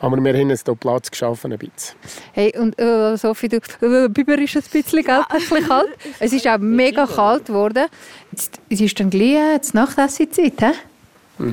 Aber 0.00 0.22
wir 0.22 0.34
haben 0.34 0.50
jetzt 0.50 0.66
hier 0.66 0.74
Platz 0.74 1.10
geschaffen. 1.10 1.52
Ein 1.52 1.58
bisschen. 1.58 1.96
Hey, 2.32 2.52
und 2.58 2.78
äh, 2.78 3.16
Sophie, 3.16 3.48
du, 3.48 3.56
äh, 3.56 4.08
Biber 4.08 4.38
ist 4.38 4.56
ein 4.56 4.62
bisschen, 4.70 5.02
gell, 5.02 5.22
ein 5.28 5.38
bisschen 5.38 5.66
kalt. 5.66 5.88
Es 6.18 6.32
ist 6.32 6.46
auch 6.46 6.58
mega 6.58 7.06
kalt 7.06 7.46
geworden. 7.46 7.86
Jetzt, 8.30 8.60
es 8.68 8.80
ist 8.80 9.00
dann 9.00 9.08
gleich 9.08 9.36
äh, 9.36 9.60
die 9.60 9.76
Nachtessenszeit, 9.76 10.60
hä? 10.60 10.72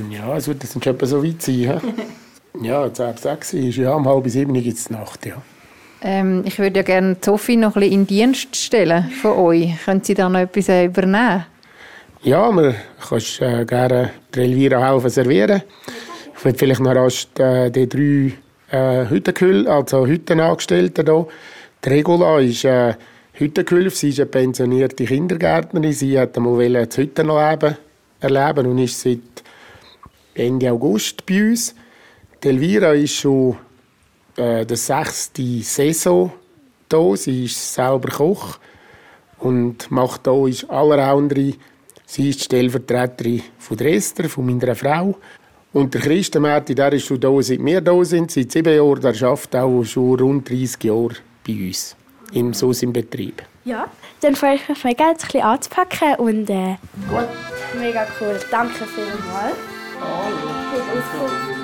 Ja, 0.09 0.35
es 0.35 0.47
wird 0.47 0.63
jetzt 0.63 0.75
etwa 0.85 1.05
so 1.05 1.23
weit 1.23 1.41
sein. 1.41 1.81
Ja, 2.59 2.85
jetzt 2.85 2.99
ab 2.99 3.19
sechs 3.19 3.53
ist 3.53 3.77
ja, 3.77 3.93
um 3.93 4.07
halb 4.07 4.27
sieben 4.27 4.53
gibt 4.53 4.77
es 4.77 4.89
Nacht, 4.89 5.25
ja. 5.25 5.41
Ähm, 6.03 6.43
ich 6.45 6.57
würde 6.57 6.79
ja 6.79 6.83
gerne 6.83 7.15
Sophie 7.21 7.57
noch 7.57 7.75
ein 7.75 7.81
bisschen 7.81 8.01
in 8.01 8.07
Dienst 8.07 8.55
stellen 8.55 9.09
von 9.21 9.37
euch. 9.37 9.69
Können 9.85 10.03
Sie 10.03 10.15
da 10.15 10.27
noch 10.27 10.39
etwas 10.39 10.67
äh, 10.67 10.85
übernehmen? 10.85 11.45
Ja, 12.23 12.51
man 12.51 12.75
kannst 13.07 13.41
äh, 13.41 13.65
gerne 13.65 14.11
die 14.33 14.41
Elvira 14.41 14.91
helfen 14.91 15.09
servieren. 15.09 15.61
Ich 16.35 16.45
würde 16.45 16.57
vielleicht 16.57 16.81
noch 16.81 16.95
erst 16.95 17.39
äh, 17.39 17.69
die 17.69 17.87
drei 17.87 18.33
äh, 18.75 19.09
Hüttenkühl, 19.09 19.67
also 19.67 20.07
Hüttenangestellten 20.07 21.05
hier. 21.05 21.27
Die 21.85 21.89
Regula 21.89 22.39
ist 22.39 22.65
äh, 22.65 22.95
Hüttenkülf, 23.33 23.95
sie 23.95 24.09
ist 24.09 24.19
eine 24.19 24.27
pensionierte 24.27 25.05
Kindergärtnerin. 25.05 25.93
Sie 25.93 26.19
hat 26.19 26.35
einmal 26.37 26.71
das 26.73 26.97
Hüttenleben 26.97 27.75
erleben 28.19 28.67
und 28.67 28.77
ist 28.79 29.01
seit 29.01 29.19
Ende 30.33 30.71
August 30.71 31.25
bei 31.25 31.49
uns. 31.49 31.75
Die 32.43 32.47
Elvira 32.47 32.93
ist 32.93 33.13
schon 33.17 33.55
äh, 34.35 34.65
der 34.65 34.77
sechste 34.77 35.61
Saison 35.61 36.31
hier. 36.91 37.17
Sie 37.17 37.45
ist 37.45 37.73
selber 37.75 38.09
Koch 38.09 38.57
und 39.37 39.91
macht 39.91 40.27
hier 40.27 40.47
ist 40.47 40.67
Allrounder. 40.67 41.53
Sie 42.05 42.29
ist 42.29 42.39
die 42.39 42.43
Stellvertreterin 42.45 43.43
von 43.59 43.77
Dresden, 43.77 44.27
von 44.27 44.45
meiner 44.47 44.75
Frau. 44.75 45.15
Und 45.71 45.93
der 45.93 46.01
Christenmärti, 46.01 46.73
der 46.73 46.93
ist 46.93 47.05
schon 47.05 47.19
da, 47.19 47.29
seit 47.41 47.63
wir 47.63 47.79
da 47.79 48.03
sind, 48.03 48.31
seit 48.31 48.51
sieben 48.51 48.75
Jahren. 48.75 49.01
Der 49.01 49.21
arbeitet 49.21 49.55
auch 49.55 49.83
schon 49.83 50.19
rund 50.19 50.49
30 50.49 50.83
Jahre 50.83 51.15
bei 51.47 51.67
uns, 51.67 51.95
im 52.33 52.55
SUS 52.55 52.81
im 52.81 52.91
Betrieb. 52.91 53.43
Ja, 53.65 53.85
dann 54.21 54.35
freue 54.35 54.55
ich 54.55 54.67
mich 54.67 54.83
mega, 54.83 55.09
jetzt 55.11 55.25
ein 55.25 55.27
bisschen 55.27 55.43
anzupacken 55.43 56.15
und 56.15 56.49
äh, 56.49 56.75
Gut. 57.07 57.27
mega 57.79 58.07
cool. 58.19 58.39
Danke 58.49 58.83
vielmals. 58.85 59.55
Hallo. 60.01 61.47
So, 61.53 61.60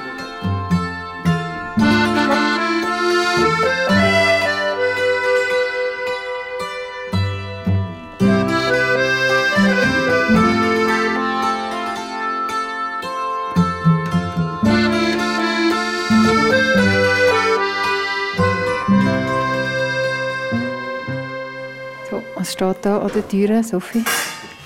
was 22.48 22.54
steht 22.54 22.78
da 22.86 23.00
an 23.00 23.12
der 23.14 23.28
Tür, 23.28 23.64
Sophie? 23.64 24.04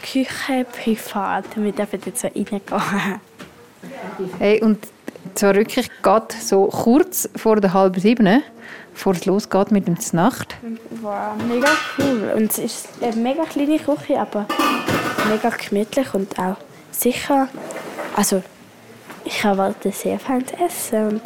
Küche 0.04 0.66
privat. 0.66 1.46
Wir 1.56 1.72
dürfen 1.72 2.00
jetzt 2.06 2.22
so 2.22 2.28
reingehen. 2.28 3.20
Hey, 4.38 4.62
und 4.62 4.78
zwar 5.34 5.56
wirklich 5.56 5.90
gerade 6.04 6.36
so 6.40 6.66
kurz 6.66 7.28
vor 7.36 7.60
der 7.60 7.74
halben 7.74 8.00
sieben, 8.00 8.44
bevor 8.94 9.14
es 9.14 9.26
losgeht 9.26 9.72
mit 9.72 9.88
dem 9.88 10.00
Znacht. 10.00 10.56
Wow, 11.02 11.34
mega 11.48 11.70
cool. 11.98 12.34
Und 12.36 12.52
es 12.52 12.58
ist 12.60 12.90
eine 13.02 13.16
mega 13.16 13.44
kleine 13.46 13.78
Küche, 13.80 14.20
aber 14.20 14.46
mega 15.30 15.50
gemütlich 15.50 16.14
und 16.14 16.38
auch 16.40 16.58
sicher. 16.92 17.48
Also, 18.16 18.44
ich 19.24 19.44
erwarte 19.44 19.92
sehr 19.92 20.20
feines 20.20 20.52
Essen. 20.54 21.08
Und 21.10 21.22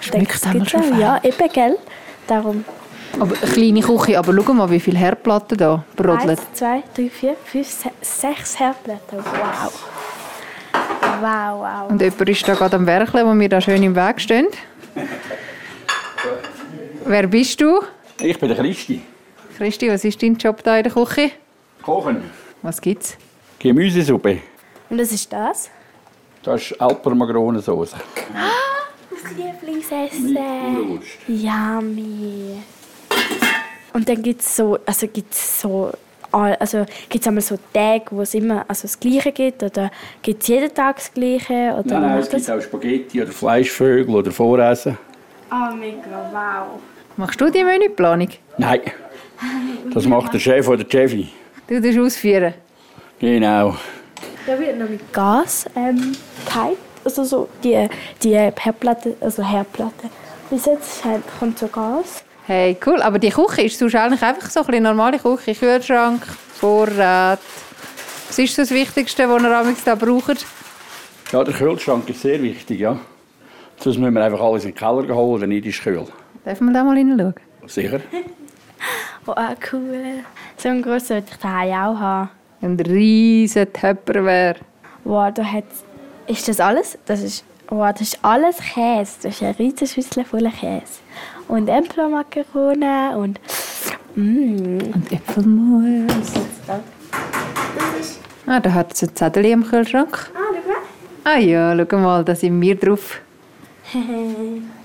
ich 0.00 0.10
denke, 0.10 0.32
es 0.34 0.40
schon 0.70 0.80
auch- 0.82 0.84
fein? 0.86 0.98
Ja, 0.98 1.20
eben, 1.22 1.48
gell? 1.52 1.78
Darum. 2.26 2.64
Aber 3.18 3.34
eine 3.42 3.52
kleine 3.52 3.80
Küche, 3.80 4.18
aber 4.18 4.32
schau 4.42 4.52
mal, 4.54 4.70
wie 4.70 4.78
viele 4.80 4.98
Herdplatten 4.98 5.58
da 5.58 5.84
brodelt. 5.96 6.30
Eins, 6.30 6.40
zwei, 6.54 6.82
drei, 6.94 7.10
vier, 7.10 7.36
fünf, 7.44 7.68
se- 7.68 7.90
sechs 8.00 8.58
Herdblätter. 8.58 9.18
Wow. 9.18 9.72
Wow, 11.20 11.60
wow. 11.60 11.90
Und 11.90 12.00
jemand 12.00 12.28
ist 12.28 12.46
da 12.48 12.54
gerade 12.54 12.76
am 12.76 12.86
Werkeln, 12.86 13.26
wo 13.26 13.38
wir 13.38 13.48
da 13.48 13.60
schön 13.60 13.82
im 13.82 13.94
Weg 13.96 14.20
stehen. 14.20 14.46
Wer 17.10 17.26
bist 17.26 17.60
du? 17.60 17.80
Ich 18.20 18.38
bin 18.38 18.48
der 18.50 18.56
Christi. 18.58 19.00
Christi, 19.58 19.88
was 19.90 20.04
ist 20.04 20.22
dein 20.22 20.36
Job 20.36 20.62
da 20.62 20.76
in 20.76 20.84
der 20.84 20.92
Küche? 20.92 21.32
Kochen. 21.82 22.22
Was 22.62 22.80
gibt's? 22.80 23.16
Gemüsesuppe. 23.58 24.38
Und 24.88 25.00
was 25.00 25.10
ist 25.10 25.32
das? 25.32 25.70
Das 26.44 26.62
ist 26.70 26.80
Alper 26.80 27.12
Magronensauce. 27.16 27.90
Das 29.10 29.32
Lieblingsessen. 29.36 30.36
Wurst. 30.36 31.18
Yummy. 31.26 32.62
Und 33.92 34.08
dann 34.08 34.22
gibt 34.22 34.42
es 34.42 34.54
so, 34.54 34.78
also 34.86 35.08
gibt's 35.08 35.62
so, 35.62 35.90
all- 36.30 36.54
also 36.60 36.86
gibt's 37.08 37.26
einmal 37.26 37.42
so 37.42 37.58
Tage, 37.72 38.04
wo 38.12 38.20
es 38.22 38.34
immer 38.34 38.64
also 38.68 38.82
das 38.82 39.00
Gleiche 39.00 39.32
gibt 39.32 39.64
oder 39.64 39.90
gibt 40.22 40.42
es 40.42 40.48
jeden 40.48 40.72
Tag 40.72 40.94
das 40.98 41.12
Gleiche? 41.12 41.74
Oder 41.76 41.82
Nein, 41.86 42.02
nein, 42.02 42.18
es 42.20 42.30
gibt 42.30 42.48
das? 42.48 42.56
auch 42.56 42.62
Spaghetti 42.62 43.20
oder 43.20 43.32
Fleischvögel 43.32 44.14
oder 44.14 44.30
Voressen. 44.30 44.96
Ah, 45.52 45.74
mega, 45.74 45.98
wow. 46.32 46.80
Machst 47.20 47.38
du 47.38 47.50
die 47.50 47.62
Menüplanung? 47.62 48.30
Nein, 48.56 48.80
das 49.92 50.06
macht 50.06 50.32
der 50.32 50.38
Chef 50.38 50.66
oder 50.66 50.84
die 50.84 50.90
Chefin. 50.90 51.28
Du 51.68 51.78
darfst 51.78 51.98
ausführen. 51.98 52.54
Genau. 53.18 53.76
Da 54.46 54.58
wird 54.58 54.78
noch 54.78 54.88
mit 54.88 55.12
Gas 55.12 55.66
ähm, 55.76 56.16
geheizt. 56.46 56.78
Also 57.04 57.24
so 57.24 57.48
die, 57.62 57.86
die 58.22 58.34
Herdplatte, 58.34 59.16
also 59.20 59.46
Herdplatte. 59.46 60.08
Bis 60.48 60.64
jetzt 60.64 61.04
halt 61.04 61.22
kommt 61.38 61.58
so 61.58 61.68
Gas. 61.68 62.24
Hey, 62.46 62.78
cool. 62.86 63.02
Aber 63.02 63.18
die 63.18 63.28
Küche 63.28 63.64
ist 63.64 63.78
sonst 63.78 63.96
eigentlich 63.96 64.22
einfach 64.22 64.48
so 64.48 64.64
eine 64.64 64.80
normale 64.80 65.18
Küche. 65.18 65.54
Kühlschrank, 65.54 66.22
Vorrat. 66.54 67.40
Was 68.28 68.38
ist 68.38 68.56
das 68.56 68.70
Wichtigste, 68.70 69.28
was 69.28 69.42
ihr 69.42 69.58
amigs 69.58 69.84
da 69.84 69.94
braucht? 69.94 70.46
Ja, 71.32 71.44
der 71.44 71.52
Kühlschrank 71.52 72.08
ist 72.08 72.22
sehr 72.22 72.42
wichtig, 72.42 72.80
ja. 72.80 72.98
Sonst 73.76 73.98
müssen 73.98 74.14
wir 74.14 74.24
einfach 74.24 74.40
alles 74.40 74.64
in 74.64 74.70
den 74.70 74.76
Keller 74.78 75.14
holen, 75.14 75.42
dann 75.42 75.50
nicht 75.50 75.66
ist 75.66 75.82
kühl. 75.82 76.06
Darf 76.44 76.60
man 76.60 76.74
da 76.74 76.84
mal 76.84 76.96
hineinschauen? 76.96 77.34
Sicher? 77.66 78.00
Oh, 79.26 79.32
ah, 79.36 79.54
cool. 79.70 80.24
So 80.56 80.70
einen 80.70 80.80
grossen 80.80 81.16
würde 81.16 81.26
ich 81.30 81.36
daheim 81.36 81.72
auch 81.74 82.00
haben. 82.00 82.30
Ein 82.62 82.80
riesen 82.80 83.70
Tupperware. 83.70 84.56
Wow, 85.04 85.32
da 85.34 85.44
hat 85.44 85.64
Ist 86.26 86.48
das 86.48 86.58
alles? 86.58 86.96
Das 87.04 87.22
ist, 87.22 87.44
wow, 87.68 87.92
das 87.92 88.00
ist 88.00 88.18
alles 88.22 88.56
Käse. 88.56 89.18
Das 89.22 89.34
ist 89.34 89.42
eine 89.42 89.58
riesige 89.58 89.86
Schüssel 89.86 90.24
voller 90.24 90.50
Käse. 90.50 91.00
Und 91.48 91.68
Emplo-Makarone 91.68 93.18
und... 93.18 93.40
Mm. 94.14 94.78
Und 94.94 95.12
Äpfelmus. 95.12 96.32
Ah, 98.46 98.60
da 98.60 98.72
hat 98.72 98.94
es 98.94 99.02
ein 99.02 99.14
Zettel 99.14 99.44
im 99.44 99.64
Kühlschrank. 99.64 100.30
Ah, 100.34 100.38
schau 100.48 100.68
mal. 100.68 101.36
Ah 101.36 101.38
ja, 101.38 101.76
schau 101.76 101.98
mal, 101.98 102.24
da 102.24 102.34
sind 102.34 102.60
wir 102.60 102.74
drauf. 102.74 103.20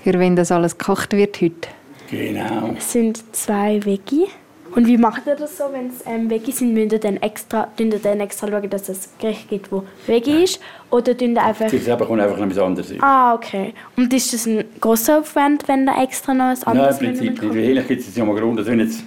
Für 0.02 0.18
wenn 0.18 0.36
das 0.36 0.50
alles 0.52 0.76
gekocht 0.78 1.12
wird 1.12 1.40
heute. 1.40 1.68
Genau. 2.10 2.74
Es 2.76 2.92
sind 2.92 3.22
zwei 3.34 3.84
Veggie. 3.84 4.26
Und 4.74 4.86
wie 4.86 4.98
macht 4.98 5.26
ihr 5.26 5.36
das 5.36 5.56
so, 5.56 5.64
wenn 5.72 5.86
es 5.88 6.04
ähm, 6.06 6.28
Veggie 6.28 6.52
sind? 6.52 6.74
Müsst 6.74 6.92
ihr 6.92 6.98
dann 6.98 7.16
extra, 7.18 7.68
ihr 7.78 7.98
dann 7.98 8.20
extra 8.20 8.46
schauen, 8.48 8.68
dass 8.68 8.88
es 8.90 9.06
ein 9.06 9.10
Gericht 9.20 9.48
gibt, 9.48 9.72
wo 9.72 9.84
Veggie 10.06 10.44
ist? 10.44 10.60
Oder 10.90 11.16
tun 11.16 11.34
ihr 11.34 11.42
einfach... 11.42 11.68
Sie 11.70 11.78
selber 11.78 12.04
kommt 12.04 12.20
einfach 12.20 12.36
noch 12.36 12.44
etwas 12.44 12.58
anderes 12.58 12.90
hin. 12.90 13.02
Ah, 13.02 13.34
okay. 13.34 13.72
Und 13.96 14.12
ist 14.12 14.34
das 14.34 14.46
ein 14.46 14.64
grosser 14.80 15.20
Aufwand, 15.20 15.66
wenn 15.66 15.88
ihr 15.88 16.02
extra 16.02 16.34
noch 16.34 16.44
ein 16.44 16.58
Nein, 16.66 16.76
anderes 16.76 17.00
im 17.00 17.06
Prinzip 17.06 17.42
nicht. 17.42 17.68
Eigentlich 17.68 17.88
gibt 17.88 18.00
es 18.02 18.16
ja 18.16 18.24
Magronen. 18.24 18.58
Also 18.58 18.70
wenn 18.70 18.80
jetzt 18.80 19.02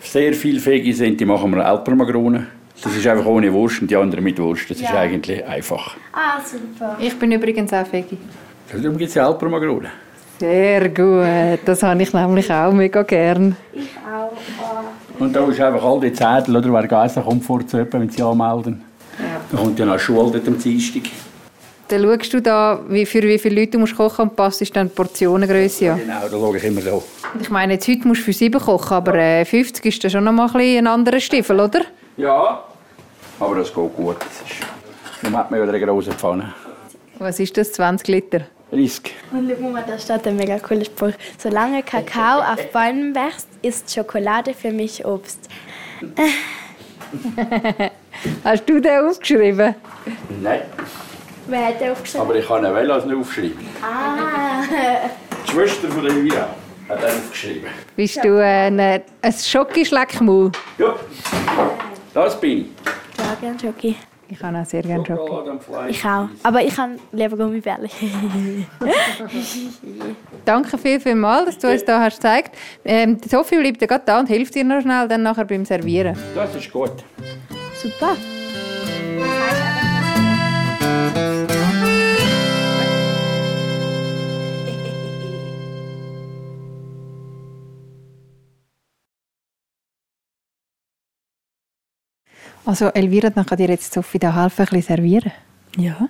sehr 0.00 0.32
viele 0.32 0.64
Veggie 0.64 0.92
sind, 0.94 1.20
die 1.20 1.26
machen 1.26 1.54
wir 1.54 1.66
Alpermagronen. 1.66 2.46
Das 2.82 2.96
ist 2.96 3.06
einfach 3.06 3.26
ohne 3.26 3.52
Wurst 3.52 3.82
und 3.82 3.90
die 3.90 3.96
anderen 3.96 4.24
mit 4.24 4.38
Wurst. 4.38 4.70
Das 4.70 4.78
ist 4.78 4.84
Ja. 4.84 5.00
eigentlich 5.00 5.44
einfach. 5.44 5.96
Ah, 6.14 6.40
super. 6.42 6.96
Ich 6.98 7.14
bin 7.18 7.30
übrigens 7.30 7.72
auch 7.74 7.92
Veggie. 7.92 8.16
Darum 8.72 8.96
gibt 8.96 9.08
es 9.08 9.14
ja 9.14 9.26
Alpermagronen. 9.26 9.90
Sehr 10.38 10.88
gut. 10.88 11.66
Das 11.66 11.82
habe 11.82 12.02
ich 12.02 12.12
nämlich 12.12 12.50
auch 12.52 12.72
mega 12.72 13.02
gern. 13.02 13.56
Ich 13.72 13.88
auch. 13.98 14.32
Ah. 14.62 14.84
Und 15.18 15.34
da 15.34 15.44
ist 15.46 15.60
einfach 15.60 15.84
all 15.84 16.00
die 16.00 16.12
Zettel, 16.12 16.56
oder? 16.56 16.72
Wer 16.72 16.86
Geissen 16.86 17.22
kommt 17.22 17.44
vor 17.44 17.66
zu 17.66 17.76
jemandem, 17.76 18.00
wenn 18.00 18.10
sie 18.10 18.22
anmelden. 18.22 18.82
Da 19.50 19.58
kommt 19.58 19.78
ja 19.78 19.84
noch 19.84 19.98
Schule 19.98 20.30
dort 20.30 20.48
am 20.48 20.58
Dienstag. 20.58 21.02
Dann 21.88 22.02
schaust 22.02 22.32
du 22.32 22.40
da, 22.40 22.80
wie, 22.88 23.04
für 23.04 23.22
wie 23.22 23.38
viele 23.38 23.60
Leute 23.60 23.72
du 23.72 23.80
musst 23.80 23.96
kochen 23.96 24.28
und 24.28 24.36
passt 24.36 24.64
dann 24.76 24.88
die 24.88 24.94
Portionengröße 24.94 25.92
an. 25.92 25.98
Genau, 25.98 26.20
da 26.22 26.30
schaue 26.30 26.56
ich 26.56 26.64
immer 26.64 26.80
so. 26.80 27.02
Ich 27.40 27.50
meine, 27.50 27.74
jetzt 27.74 27.88
heute 27.88 28.06
musst 28.06 28.20
du 28.20 28.26
für 28.26 28.32
sieben 28.32 28.60
kochen, 28.60 28.94
aber 28.94 29.14
äh, 29.16 29.44
50 29.44 29.84
ist 29.84 30.04
dann 30.04 30.10
schon 30.12 30.24
noch 30.24 30.32
mal 30.32 30.46
ein, 30.46 30.52
bisschen 30.52 30.86
ein 30.86 30.86
anderer 30.86 31.18
Stiefel, 31.18 31.58
oder? 31.58 31.80
Ja. 32.16 32.62
Aber 33.40 33.56
das 33.56 33.74
geht 33.74 33.96
gut. 33.96 34.16
Das 34.20 34.48
ist... 34.48 34.60
Dann 35.22 35.36
hat 35.36 35.50
man 35.50 35.60
wieder 35.60 35.74
eine 35.74 35.84
große 35.84 36.12
Pfanne. 36.12 36.54
Was 37.18 37.40
ist 37.40 37.56
das, 37.56 37.72
20 37.72 38.08
Liter? 38.08 38.40
30. 38.70 39.14
Und 39.32 39.50
schau 39.50 39.68
mal, 39.68 39.84
da 39.86 39.98
steht 39.98 40.26
ein 40.26 40.36
mega 40.36 40.58
cooler 40.58 40.84
Spruch. 40.84 41.12
Solange 41.38 41.82
Kakao 41.82 42.40
auf 42.40 42.70
Bäumen 42.72 43.14
wächst, 43.14 43.48
ist 43.62 43.92
Schokolade 43.92 44.54
für 44.54 44.70
mich 44.70 45.04
Obst. 45.04 45.48
Hast 48.44 48.68
du 48.68 48.80
den 48.80 49.04
aufgeschrieben? 49.06 49.74
Nein, 50.42 50.60
Wer 51.46 51.66
hat 51.66 51.80
den 51.80 51.90
aufgeschrieben? 51.92 52.26
aber 52.26 52.36
ich 52.36 52.46
kann 52.46 52.64
ihn 52.64 52.74
wel 52.74 52.90
als 52.90 53.04
nicht 53.04 53.16
aufschreiben. 53.16 53.66
Ah, 53.82 54.62
Die 55.46 55.50
Schwester 55.50 55.88
von 55.88 56.04
der 56.04 56.12
Elvira 56.12 56.48
hat 56.88 57.00
ihn 57.00 57.06
aufgeschrieben. 57.06 57.70
Bist 57.96 58.20
du 58.22 58.38
ein, 58.42 58.78
äh, 58.78 59.00
ein 59.22 59.32
Schokischleckmaul? 59.32 60.52
Ja, 60.78 60.94
das 62.14 62.40
bin 62.40 62.58
ich. 62.58 62.66
ja, 63.18 63.34
gerne 63.40 63.58
Schoki. 63.58 63.96
Ich 64.30 64.42
habe 64.42 64.58
auch 64.58 64.64
sehr 64.64 64.82
gerne. 64.82 65.04
Schokolade. 65.04 65.58
Ich 65.88 66.04
auch. 66.04 66.28
Aber 66.42 66.62
ich 66.62 66.74
kann 66.74 66.98
lieber 67.12 67.36
Gummibärli. 67.36 67.90
Danke 70.44 70.78
viel, 70.78 71.00
viel 71.00 71.16
mal, 71.16 71.44
dass 71.44 71.58
du 71.58 71.68
uns 71.68 71.84
da 71.84 72.00
hast 72.00 72.16
gezeigt. 72.16 72.56
Ähm, 72.84 73.18
Sophie 73.28 73.58
bleibt 73.58 73.80
ja 73.80 73.86
gerade 73.86 74.04
da 74.06 74.20
und 74.20 74.28
hilft 74.28 74.54
dir 74.54 74.64
noch 74.64 74.80
schnell 74.80 75.08
dann 75.08 75.22
nachher 75.22 75.44
beim 75.44 75.64
Servieren. 75.64 76.16
Das 76.34 76.54
ist 76.54 76.72
gut. 76.72 77.04
Super. 77.82 78.16
Also 92.64 92.86
Elvira, 92.88 93.30
dann 93.30 93.46
kann 93.46 93.58
dir 93.58 93.68
jetzt 93.68 93.92
Sophie 93.92 94.18
da 94.18 94.34
helfen, 94.34 94.62
ein 94.62 94.66
bisschen 94.66 94.82
servieren. 94.96 95.32
Ja, 95.76 96.08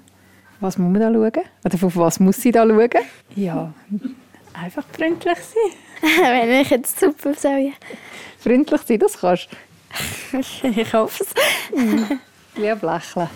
Was 0.60 0.76
muss 0.78 0.90
man 0.92 1.00
da 1.00 1.12
schauen? 1.12 1.44
Oder 1.64 1.86
auf 1.86 1.96
was 1.96 2.20
muss 2.20 2.36
sie 2.40 2.50
da 2.52 2.66
schauen? 2.66 2.88
ja. 3.36 3.72
Einfach 4.52 4.84
freundlich 4.92 5.38
sein. 5.38 6.02
Wenn 6.20 6.60
ich 6.60 6.70
jetzt 6.70 6.98
super 6.98 7.32
sage. 7.34 7.72
Freundlich 8.38 8.80
sein, 8.82 8.98
das 8.98 9.16
kannst 9.18 9.48
Ich 10.62 10.92
hoffe 10.92 11.24
es. 11.24 11.34
du. 11.70 12.60
Lieb 12.60 12.82
lächeln. 12.82 13.28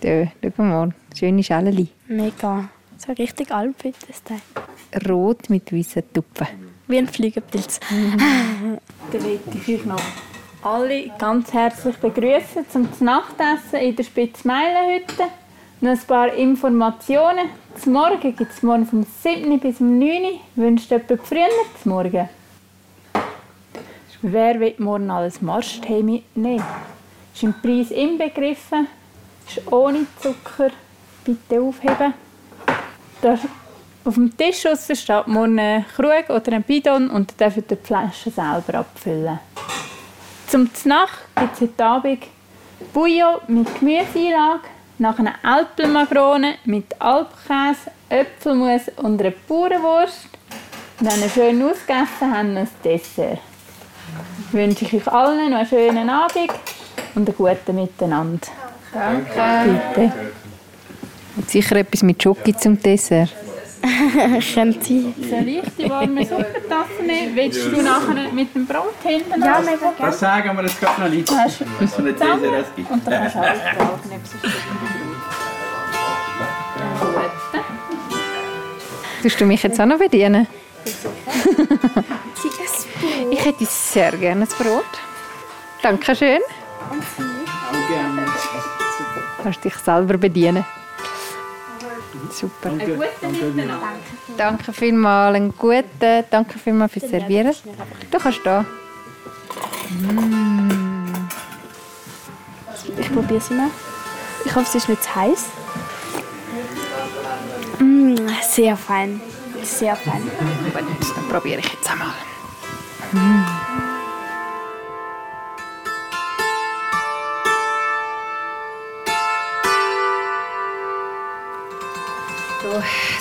Da, 0.00 0.26
schau 0.56 0.62
mal, 0.62 0.92
schöne 1.16 1.42
Schäleli. 1.44 1.88
Mega. 2.08 2.68
So 2.98 3.12
richtig 3.12 3.50
altbütes 3.52 4.22
Teil. 4.24 4.40
Rot 5.08 5.48
mit 5.48 5.72
weißen 5.72 6.02
Tuppen. 6.12 6.46
Wie 6.88 6.98
ein 6.98 7.06
Fliegenpilz. 7.08 7.78
Dann 7.90 9.22
möchte 9.22 9.72
ich 9.72 9.84
noch 9.84 10.00
alle 10.62 11.10
ganz 11.18 11.52
herzlich 11.52 11.96
begrüßen 11.96 12.68
zum 12.70 12.88
Nachtessen 13.00 13.78
in 13.80 13.96
der 13.96 14.02
Spitzmeilenhütte. 14.02 15.24
Noch 15.80 15.90
ein 15.90 16.00
paar 16.00 16.32
Informationen. 16.32 17.50
Zum 17.80 17.92
Morgen 17.92 18.20
gibt 18.20 18.52
es 18.52 18.62
morgen 18.62 18.84
vom 18.84 19.06
7. 19.22 19.60
bis 19.60 19.78
zum 19.78 19.98
9. 19.98 20.08
Uhr. 20.08 20.40
Wünscht 20.56 20.90
jemand 20.90 21.22
früher 21.22 21.48
zum 21.82 21.92
Morgen? 21.92 22.28
Wer 24.20 24.58
will 24.58 24.74
morgen 24.78 25.10
alles 25.10 25.40
Marschtee 25.40 26.02
mitnehmen? 26.02 26.64
Ist 27.32 27.44
im 27.44 27.54
Preis 27.62 27.92
inbegriffen. 27.92 28.88
Ist 29.46 29.72
ohne 29.72 30.06
Zucker. 30.20 30.70
Bitte 31.24 31.60
aufheben. 31.60 32.14
Da 33.22 33.38
auf 34.04 34.14
dem 34.14 34.36
Tisch 34.36 34.66
steht 34.66 35.26
morgen 35.28 35.58
ein 35.60 35.84
Krug 35.94 36.30
oder 36.30 36.52
ein 36.52 36.62
Bidon 36.64 37.10
und 37.10 37.38
dürft 37.38 37.70
die 37.70 37.76
Flasche 37.76 38.30
selber 38.30 38.78
abfüllen. 38.78 39.38
Zum 40.48 40.70
Znach 40.74 41.10
gibt 41.36 41.54
es 41.56 41.60
heute 41.60 41.84
Abend 41.84 42.22
Bouillon 42.94 43.36
mit 43.48 43.68
Gemüseeinlage, 43.78 44.62
nach 44.96 45.18
einer 45.18 45.34
Alpenmagrone 45.42 46.54
mit 46.64 46.86
Alpkäse, 46.98 47.90
Äpfelmus 48.08 48.82
und 48.96 49.20
einer 49.20 49.34
Bauernwurst. 49.46 50.28
Wenn 51.00 51.20
ihr 51.20 51.28
schön 51.28 51.62
ausgegessen 51.62 52.32
habt, 52.32 52.46
ein 52.46 52.68
Dessert. 52.82 53.40
Wünsche 54.52 54.86
ich 54.86 54.94
euch 54.94 55.08
allen 55.08 55.50
noch 55.50 55.58
einen 55.58 55.68
schönen 55.68 56.08
Abend 56.08 56.50
und 57.14 57.28
einen 57.28 57.36
guten 57.36 57.74
Miteinander. 57.74 58.48
Danke. 58.94 59.80
Bitte. 59.94 60.12
Und 61.36 61.50
sicher 61.50 61.76
etwas 61.76 62.02
mit 62.02 62.22
Schoki 62.22 62.56
zum 62.56 62.80
Dessert. 62.80 63.34
Sein. 64.54 64.72
Soll 64.82 65.48
ich 65.48 65.62
die 65.78 65.88
warme 65.88 66.24
Suppentasse 66.24 67.02
nehmen? 67.06 67.36
Willst 67.36 67.64
du 67.64 67.82
nachher 67.82 68.32
mit 68.32 68.54
dem 68.54 68.66
Brot 68.66 68.94
hinten? 69.02 69.40
Ja, 69.40 69.60
mega 69.60 69.76
gerne. 69.76 69.94
Das 69.98 70.20
sagen 70.20 70.56
wir 70.56 70.64
jetzt 70.64 70.80
gerade 70.80 71.02
noch 71.02 71.08
nicht. 71.08 71.30
Hast 71.30 71.60
du 71.60 71.64
wir 71.64 72.04
nicht 72.04 72.18
sehen, 72.18 72.38
wer 72.40 72.60
es 72.60 72.74
gibt. 72.74 72.90
Und 72.90 73.06
dann 73.06 73.14
kannst 73.14 73.36
du 73.36 73.40
alles 73.40 73.60
fragen, 73.62 73.80
ob 73.80 74.00
es 74.04 74.34
ist. 74.34 74.42
Gut. 74.42 74.52
Tust 79.22 79.40
du 79.40 79.44
mich 79.46 79.62
jetzt 79.62 79.80
auch 79.80 79.86
noch 79.86 79.98
bedienen? 79.98 80.46
Sie 80.84 82.48
ist 82.48 82.86
Ich 83.30 83.44
hätte 83.44 83.64
sehr 83.66 84.12
gerne 84.12 84.42
ein 84.44 84.48
Brot. 84.48 84.84
Dankeschön. 85.82 86.40
Kannst 89.42 89.64
dich 89.64 89.74
selber 89.74 90.16
bedienen. 90.18 90.64
Super. 92.38 92.70
Einen 92.70 92.78
guten 92.78 93.56
Miteinander. 93.56 93.88
Danke 94.36 94.72
vielmals, 94.72 95.34
einen 95.34 95.54
guten. 95.56 96.24
Danke 96.30 96.58
vielmals 96.58 96.92
fürs 96.92 97.10
Servieren. 97.10 97.52
Du 98.10 98.18
kannst 98.18 98.40
da. 98.44 98.64
Ich 102.96 103.12
probiere 103.12 103.40
sie 103.40 103.54
mal. 103.54 103.70
Ich 104.44 104.54
hoffe, 104.54 104.70
sie 104.70 104.78
ist 104.78 104.88
nicht 104.88 105.02
zu 105.02 105.14
heiß. 105.14 105.46
Mm, 107.80 108.16
sehr 108.48 108.76
fein. 108.76 109.20
Sehr 109.64 109.96
fein. 109.96 110.22
Gut, 110.22 111.16
dann 111.16 111.28
probiere 111.28 111.58
ich 111.58 111.72
jetzt 111.72 111.90
einmal. 111.90 112.12
So, 113.12 113.18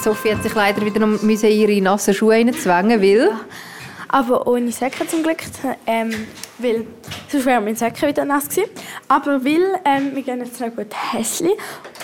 Sophie 0.08 0.34
hat 0.34 0.42
sich 0.42 0.54
leider 0.54 0.86
wieder 0.86 1.06
müssen 1.06 1.50
ihre 1.50 1.82
nassen 1.82 2.14
Schuhe 2.14 2.36
reinzwängen, 2.36 3.02
weil... 3.02 3.30
Aber 4.08 4.48
ohne 4.48 4.72
Säcke 4.72 5.06
zum 5.06 5.22
Glück. 5.22 5.40
Ähm, 5.86 6.28
weil 6.60 6.86
sonst 7.30 7.46
wären 7.46 7.66
meine 7.66 7.76
Säcke 7.76 8.08
wieder 8.08 8.24
nass 8.24 8.48
gewesen. 8.48 8.70
Aber 9.10 9.44
weil 9.44 9.82
ähm, 9.84 10.16
wir 10.16 10.22
gehen 10.24 10.40
jetzt 10.40 10.62
noch 10.62 10.74
gut 10.74 10.88
Häsli 11.12 11.52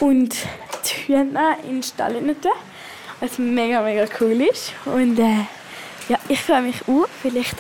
und 0.02 0.36
die 0.36 1.14
Hühner 1.14 1.56
in 1.64 1.76
den 1.76 1.84
Stall 1.84 2.16
rein 2.16 2.36
was 3.22 3.38
mega, 3.38 3.82
mega 3.82 4.06
cool 4.20 4.42
ist. 4.52 4.74
Und 4.84 5.18
äh, 5.18 5.46
ja, 6.10 6.18
ich 6.28 6.42
freue 6.42 6.64
mich 6.64 6.82
auch. 6.86 7.08
Vielleicht 7.22 7.56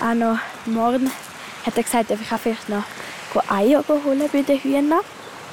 auch 0.00 0.14
noch 0.14 0.38
morgen 0.66 1.10
hat 1.66 1.76
er 1.76 1.82
gesagt, 1.82 2.12
ich 2.12 2.32
auch 2.32 2.38
vielleicht 2.38 2.68
noch 2.68 2.84
Eier 3.48 3.82
holen 3.88 4.30
bei 4.32 4.42
den 4.42 4.60
Hühnern. 4.60 5.00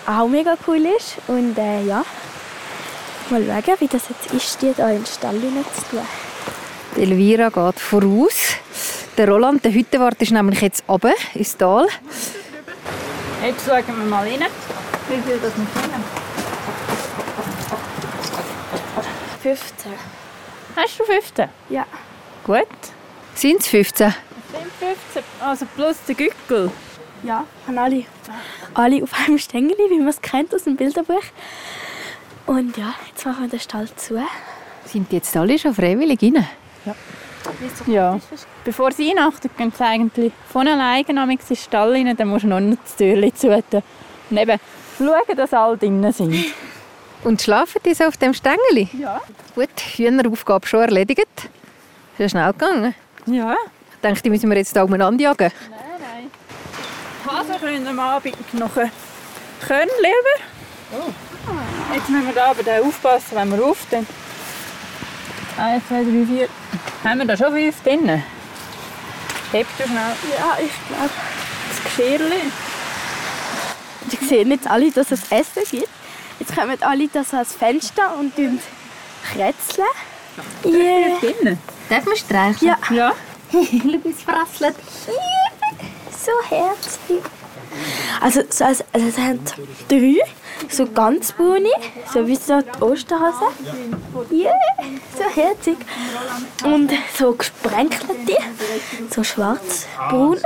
Auch 0.05 0.27
mega 0.27 0.55
cool 0.67 0.85
ist. 0.95 1.17
Und 1.27 1.57
äh, 1.57 1.81
ja, 1.85 2.05
mal 3.29 3.43
schauen, 3.45 3.75
wie 3.79 3.87
das 3.87 4.03
jetzt 4.09 4.33
ist, 4.33 4.61
die 4.61 4.73
hier 4.73 4.87
in 4.89 4.95
den 4.97 5.05
Stall 5.05 5.39
zu 5.39 5.89
tun. 5.89 5.99
Die 6.95 7.01
Elvira 7.01 7.49
geht 7.49 7.79
voraus. 7.79 8.55
Der 9.17 9.29
Roland, 9.29 9.63
der 9.63 9.73
Hüttenwart, 9.73 10.21
ist 10.21 10.31
nämlich 10.31 10.61
jetzt 10.61 10.83
runter 10.87 11.13
ins 11.33 11.57
Tal. 11.57 11.87
Jetzt 13.43 13.65
schauen 13.65 13.83
wir 13.87 14.05
mal 14.05 14.27
rein, 14.27 14.45
wie 15.09 15.21
viel 15.21 15.39
das 15.39 15.53
wir 15.55 15.81
können. 15.81 16.03
15. 19.41 19.91
Hast 20.75 20.99
du 20.99 21.03
15? 21.03 21.49
Ja. 21.69 21.85
Gut. 22.43 22.67
Sind 23.33 23.59
es 23.61 23.67
15? 23.67 24.07
Sind 24.07 24.93
15, 25.13 25.23
also 25.39 25.65
plus 25.75 25.97
der 26.07 26.15
Gückel. 26.15 26.71
Ja, 27.23 27.45
haben 27.65 27.77
alle, 27.77 28.05
alle 28.73 29.03
auf 29.03 29.09
einem 29.25 29.37
Stängel, 29.37 29.75
wie 29.89 29.97
man 29.97 30.09
es 30.09 30.21
kennt 30.21 30.53
aus 30.53 30.63
dem 30.63 30.75
Bilderbuch. 30.75 31.23
Und 32.47 32.77
ja, 32.77 32.93
jetzt 33.07 33.25
machen 33.25 33.43
wir 33.43 33.49
den 33.49 33.59
Stall 33.59 33.87
zu. 33.95 34.19
Sind 34.85 35.11
die 35.11 35.17
jetzt 35.17 35.35
alle 35.35 35.59
schon 35.59 35.75
freiwillig 35.75 36.21
rein? 36.23 36.47
Ja. 37.85 38.19
Bevor 38.63 38.91
sie 38.91 39.11
einachtet, 39.11 39.55
gehen 39.57 39.71
sie 39.77 39.83
eigentlich 39.83 40.33
von 40.51 40.67
alleine 40.67 41.05
in 41.07 41.15
den 41.15 41.55
Stall 41.55 41.91
rein, 41.91 42.15
dann 42.15 42.27
musst 42.27 42.43
du 42.43 42.47
noch 42.47 42.59
nicht 42.59 42.81
das 42.83 42.95
Türchen 42.95 43.35
zutun. 43.35 43.83
Und 44.29 44.37
eben 44.37 44.59
schauen, 44.97 45.37
dass 45.37 45.53
alle 45.53 45.77
drinnen 45.77 46.11
sind. 46.11 46.35
Und 47.23 47.41
schlafen 47.41 47.81
die 47.85 47.93
so 47.93 48.05
auf 48.05 48.17
dem 48.17 48.33
Stängeli? 48.33 48.89
Ja. 48.97 49.21
Gut, 49.55 49.69
Hühneraufgabe 49.95 50.67
schon 50.67 50.81
erledigt. 50.81 51.27
Ist 51.37 52.19
ja 52.19 52.29
schnell 52.29 52.51
gegangen. 52.53 52.95
Ja. 53.25 53.55
Ich 53.93 54.01
denke, 54.01 54.21
die 54.21 54.29
müssen 54.29 54.49
wir 54.49 54.57
jetzt 54.57 54.75
da 54.75 54.83
umeinander 54.83 55.21
jagen. 55.21 55.51
Nein, 55.69 55.79
nein. 55.99 56.31
Also 57.27 57.53
können 57.59 57.83
wir 57.83 57.91
am 57.91 57.99
Abend 57.99 58.53
noch 58.53 58.77
ein 58.77 58.91
Körnchen 59.65 59.89
über. 59.99 61.05
Jetzt 61.93 62.09
müssen 62.09 62.27
wir 62.27 62.33
da 62.33 62.51
aber 62.51 62.85
aufpassen, 62.85 63.35
wenn 63.35 63.51
wir 63.57 63.65
auf 63.65 63.77
dann. 63.89 64.05
Eins, 65.57 65.83
zwei, 65.87 66.03
drei, 66.03 66.25
vier. 66.25 66.49
Haben 67.03 67.19
wir 67.19 67.25
da 67.25 67.37
schon 67.37 67.51
fünf 67.53 67.81
drin? 67.83 68.23
Heb 69.51 69.67
du 69.77 69.83
schnell 69.83 70.15
Ja, 70.37 70.57
ich 70.63 70.71
glaube. 70.87 71.09
das 71.69 71.83
Geschirrchen. 71.83 72.51
Die 74.11 74.25
sehen 74.25 74.51
jetzt 74.51 74.67
alle, 74.67 74.91
dass 74.91 75.11
es 75.11 75.21
Essen 75.31 75.63
gibt. 75.71 75.87
Jetzt 76.39 76.55
kommen 76.55 76.77
alle 76.81 77.07
das 77.07 77.33
ans 77.33 77.53
Fenster 77.53 78.15
und 78.17 78.33
kretzeln. 78.35 79.87
Yeah. 80.63 81.17
Drin? 81.19 81.57
Darf 81.89 82.05
man 82.05 82.15
streicheln? 82.15 82.75
Ja, 82.91 82.95
Ja. 82.95 83.13
Schau, 83.51 84.09
es 84.09 84.21
frasselt. 84.23 84.75
so 86.11 86.31
herzlich. 86.49 87.23
Also, 88.21 88.41
so, 88.49 88.65
also, 88.65 88.83
also 88.93 89.07
es 89.07 89.17
haben 89.17 89.39
drei, 89.87 90.15
so 90.69 90.85
ganz 90.87 91.31
braune, 91.31 91.69
so 92.11 92.27
wie 92.27 92.35
so 92.35 92.61
die 92.61 92.81
Osterhase. 92.81 93.45
Yeah, 94.31 94.53
so 95.15 95.23
herzig. 95.23 95.77
Und 96.63 96.91
so 97.15 97.33
gesprenkelte, 97.33 98.37
so 99.09 99.23
schwarz-braun. 99.23 100.39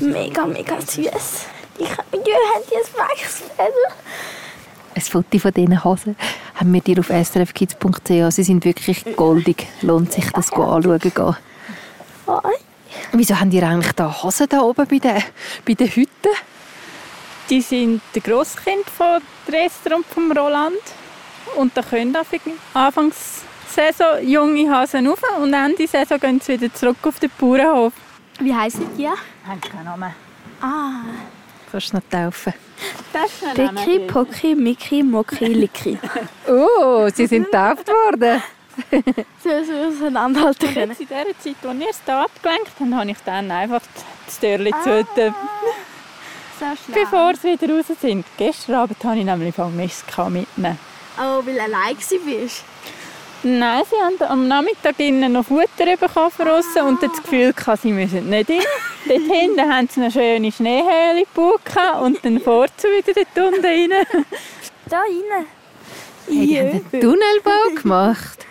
Mega, 0.00 0.46
mega 0.46 0.80
süß. 0.80 1.46
Ich 1.78 1.88
die 2.12 2.32
ein 2.32 2.84
Wachsfell. 2.96 3.72
Ein 4.94 5.00
Foto 5.00 5.38
von 5.38 5.52
diesen 5.52 5.84
Hasen 5.84 6.16
haben 6.54 6.72
wir 6.74 6.80
dir 6.80 6.98
auf 6.98 7.08
srfkids.ch. 7.08 8.34
Sie 8.34 8.42
sind 8.42 8.64
wirklich 8.64 9.16
goldig. 9.16 9.66
Lohnt 9.80 10.12
sich 10.12 10.30
das 10.30 10.52
anschauen. 10.52 11.00
Gehen. 11.00 11.36
Wieso 13.12 13.40
haben 13.40 13.50
die 13.50 13.62
eigentlich 13.62 13.92
da 13.92 14.22
Hasen 14.22 14.48
da 14.48 14.60
oben 14.60 14.86
bei 14.86 14.98
den, 14.98 15.22
bei 15.66 15.74
den 15.74 15.88
Hütten? 15.88 16.11
Die 17.50 17.60
sind 17.60 18.00
der 18.14 18.22
Grosskind 18.22 18.88
von 18.88 19.20
Restaurant 19.48 20.06
vom 20.06 20.30
Roland. 20.32 20.76
Und 21.56 21.76
da 21.76 21.82
können 21.82 22.16
anfangs 22.74 23.42
Saison 23.68 24.22
junge 24.26 24.70
Hasen 24.70 25.06
rauf 25.06 25.20
und 25.40 25.52
Ende 25.54 25.86
Saison 25.86 26.18
gehen 26.20 26.40
sie 26.40 26.60
wieder 26.60 26.72
zurück 26.72 26.96
auf 27.04 27.18
den 27.18 27.30
Bauernhof. 27.38 27.92
wie 28.40 28.54
heißen 28.54 28.86
die? 28.96 29.08
Haben 29.08 29.60
keinen 29.60 29.84
Namen. 29.84 30.14
Ah, 30.60 31.02
Kannst 31.70 31.92
du 31.92 31.96
noch 31.96 32.02
taufen? 32.10 32.52
Picky, 33.54 34.00
Pocky, 34.00 34.54
Mickey, 34.54 35.02
Mocky, 35.02 35.46
Licky. 35.46 35.98
Oh, 36.48 37.08
sie 37.14 37.26
sind 37.26 37.46
getauft 37.46 37.88
worden. 37.88 38.42
So, 39.44 39.50
so 39.64 39.72
auseinanderhalten 40.04 40.68
Und 40.68 40.74
können. 40.74 40.96
in 40.98 41.06
der 41.08 41.24
Zeit, 41.38 41.56
als 41.62 41.78
wir 41.78 41.88
es 41.90 42.00
hier 42.06 42.16
abgelenkt 42.16 42.70
haben, 42.80 42.96
habe 42.96 43.10
ich 43.10 43.18
dann 43.24 43.50
einfach 43.50 43.82
das 44.24 44.38
Türchen 44.40 44.72
zugeten, 44.82 45.34
So 46.62 46.92
bevor 46.92 47.34
sie 47.34 47.60
wieder 47.60 47.74
raus 47.74 47.86
sind. 48.00 48.24
Gestern 48.38 48.76
Abend 48.76 49.02
habe 49.02 49.18
ich 49.18 49.24
nämlich 49.24 49.54
vermisst 49.54 50.04
mitnehmen. 50.16 50.78
Oh, 51.18 51.44
weil 51.44 51.54
du 51.54 51.60
allein 51.60 51.96
warst. 51.96 52.64
Nein, 53.42 53.82
sie 53.90 53.96
haben 53.96 54.30
am 54.30 54.46
Nachmittag 54.46 55.00
innen 55.00 55.32
noch 55.32 55.44
Futter 55.44 55.96
bekommen 55.96 56.30
von 56.30 56.48
aussen 56.48 56.82
und 56.82 57.02
das 57.02 57.20
Gefühl 57.20 57.52
sie 57.82 57.90
müssen 57.90 58.30
nicht 58.30 58.48
rein. 58.48 58.60
Dort 59.04 59.20
hinten 59.20 59.60
haben 59.60 59.88
sie 59.88 60.00
eine 60.00 60.12
schöne 60.12 60.52
Schneehöhle 60.52 61.24
gebaut 61.24 61.60
und 62.00 62.24
dann 62.24 62.38
sie 62.38 62.88
wieder 62.88 63.12
dort 63.34 63.54
unten 63.54 63.64
rein. 63.64 63.90
Da 64.88 65.00
rein. 65.00 65.46
Hey, 66.28 66.46
die 66.46 66.58
haben 66.60 66.70
einen 66.70 67.00
Tunnelbau 67.00 67.74
gemacht. 67.82 68.46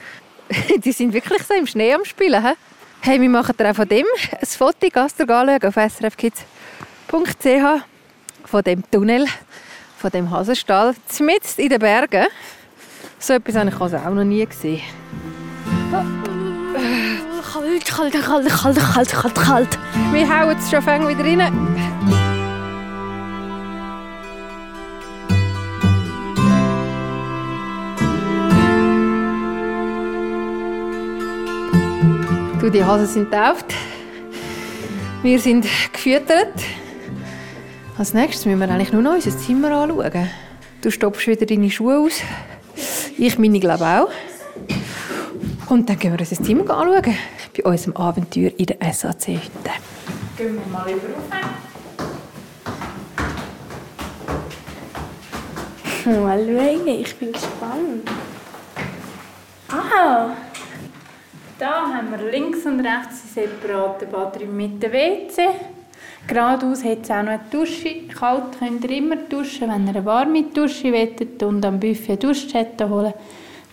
Die 0.84 0.92
sind 0.92 1.14
wirklich 1.14 1.44
so 1.44 1.54
im 1.54 1.66
Schnee 1.66 1.94
am 1.94 2.04
Spielen. 2.04 2.46
He? 2.46 2.54
Hey, 3.00 3.22
wir 3.22 3.30
machen 3.30 3.56
dir 3.58 3.72
auch 3.72 3.76
von 3.76 3.88
dem 3.88 4.06
ein 4.32 4.46
Foto. 4.46 4.76
Du 4.82 5.00
anschauen 5.00 5.64
auf 5.64 5.76
srfkids.ch 5.76 6.44
von 8.52 8.64
dem 8.64 8.84
Tunnel, 8.92 9.28
von 9.98 10.12
dem 10.12 10.30
Hasenstall, 10.30 10.94
mitten 11.22 11.62
in 11.62 11.70
den 11.70 11.80
Bergen. 11.80 12.28
So 13.18 13.32
etwas 13.32 13.56
habe 13.56 13.70
ich 13.70 13.80
also 13.80 13.96
auch 13.96 14.10
noch 14.10 14.26
nie 14.26 14.46
gesehen. 14.46 14.82
Kalt, 17.54 17.86
kalt, 17.86 18.14
kalt, 18.14 18.50
kalt, 18.50 18.78
kalt, 18.78 19.10
kalt, 19.10 19.36
kalt. 19.36 19.80
Wir 20.12 20.28
hauen 20.28 20.58
es 20.58 20.70
schon 20.70 20.82
fang 20.82 21.08
wieder 21.08 21.24
rein. 21.24 21.40
Du, 32.60 32.70
die 32.70 32.84
Hasen 32.84 33.08
sind 33.08 33.32
getauft. 33.32 33.74
Wir 35.24 35.40
sind 35.40 35.66
gefüttert. 35.94 36.54
Als 37.98 38.14
nächstes 38.14 38.46
müssen 38.46 38.60
wir 38.60 38.70
eigentlich 38.70 38.94
nur 38.94 39.02
noch 39.02 39.14
unser 39.14 39.38
Zimmer 39.38 39.72
anschauen. 39.72 40.30
Du 40.82 40.90
stopfst 40.90 41.28
wieder 41.28 41.46
deine 41.46 41.70
Schuhe 41.70 42.00
aus. 42.00 42.22
Ich 43.18 43.38
meine, 43.38 43.60
glaube 43.60 43.86
auch. 43.86 44.10
Und 45.70 45.90
dann 45.90 46.00
gehen 46.00 46.14
wir 46.14 46.20
unser 46.20 46.42
Zimmer 46.42 46.70
anschauen. 46.76 47.16
Bei 47.56 47.64
unserem 47.70 47.96
Abenteuer 47.98 48.52
in 48.58 48.66
der 48.66 48.94
SAC-Hütte. 48.94 49.72
Gehen 50.38 50.58
wir 50.58 50.72
mal 50.72 50.90
über 50.90 51.02
Mal 56.06 56.46
schauen, 56.46 56.88
ich 56.88 57.16
bin 57.16 57.32
gespannt. 57.32 58.10
Ah, 59.70 60.30
Da 61.60 61.84
haben 61.94 62.10
wir 62.10 62.32
links 62.32 62.66
und 62.66 62.80
rechts 62.80 63.22
die 63.24 63.42
separaten 63.42 64.10
Bad 64.10 64.40
mit 64.48 64.82
dem 64.82 64.92
WC. 64.92 65.42
Geradeaus 66.32 66.82
hat 66.86 67.00
es 67.04 67.12
auch 67.12 67.24
noch 67.24 67.32
eine 67.32 67.42
Dusche. 67.52 68.08
Kalt 68.18 68.58
könnt 68.58 68.86
ihr 68.86 68.92
immer 68.92 69.18
duschen, 69.18 69.70
wenn 69.70 69.86
ihr 69.86 69.90
eine 69.90 70.06
warme 70.06 70.44
Dusche 70.44 70.94
wollt 70.94 71.44
und 71.44 71.66
am 71.66 71.78
Buffet 71.78 72.12
eine 72.12 72.18
Duschstätte 72.20 72.88
holen. 72.88 73.14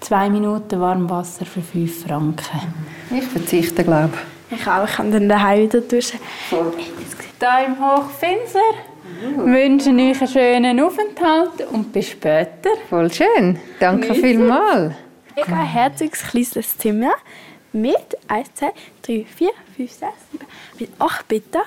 Zwei 0.00 0.28
Minuten 0.28 0.80
Warmwasser 0.80 1.46
für 1.46 1.62
5 1.62 2.04
Franken. 2.04 2.60
Ich 3.16 3.22
verzichte, 3.22 3.84
glaube 3.84 4.14
ich 4.50 4.66
auch. 4.66 4.84
Ich 4.84 4.96
kann 4.96 5.12
dann 5.12 5.28
daheim 5.28 5.62
wieder 5.62 5.80
duschen. 5.82 6.18
Hier 6.50 7.64
im 7.64 7.78
Hochfinser 7.78 8.58
wünschen 9.36 10.00
euch 10.00 10.20
einen 10.20 10.28
schönen 10.28 10.80
Aufenthalt 10.80 11.64
und 11.70 11.92
bis 11.92 12.08
später. 12.08 12.70
Voll 12.90 13.12
schön. 13.12 13.60
Danke 13.78 14.14
vielmals. 14.14 14.94
Ich 15.36 15.46
habe 15.46 15.60
ein 15.60 15.64
herziges 15.64 16.24
kleines 16.24 16.76
Zimmer 16.76 17.12
mit 17.72 18.18
1, 18.26 18.52
2, 18.54 18.72
3, 19.02 19.26
4, 19.32 19.50
5, 19.76 19.92
6, 19.92 20.12
7, 20.32 20.46
mit 20.80 20.90
8 20.98 21.28
Betten. 21.28 21.62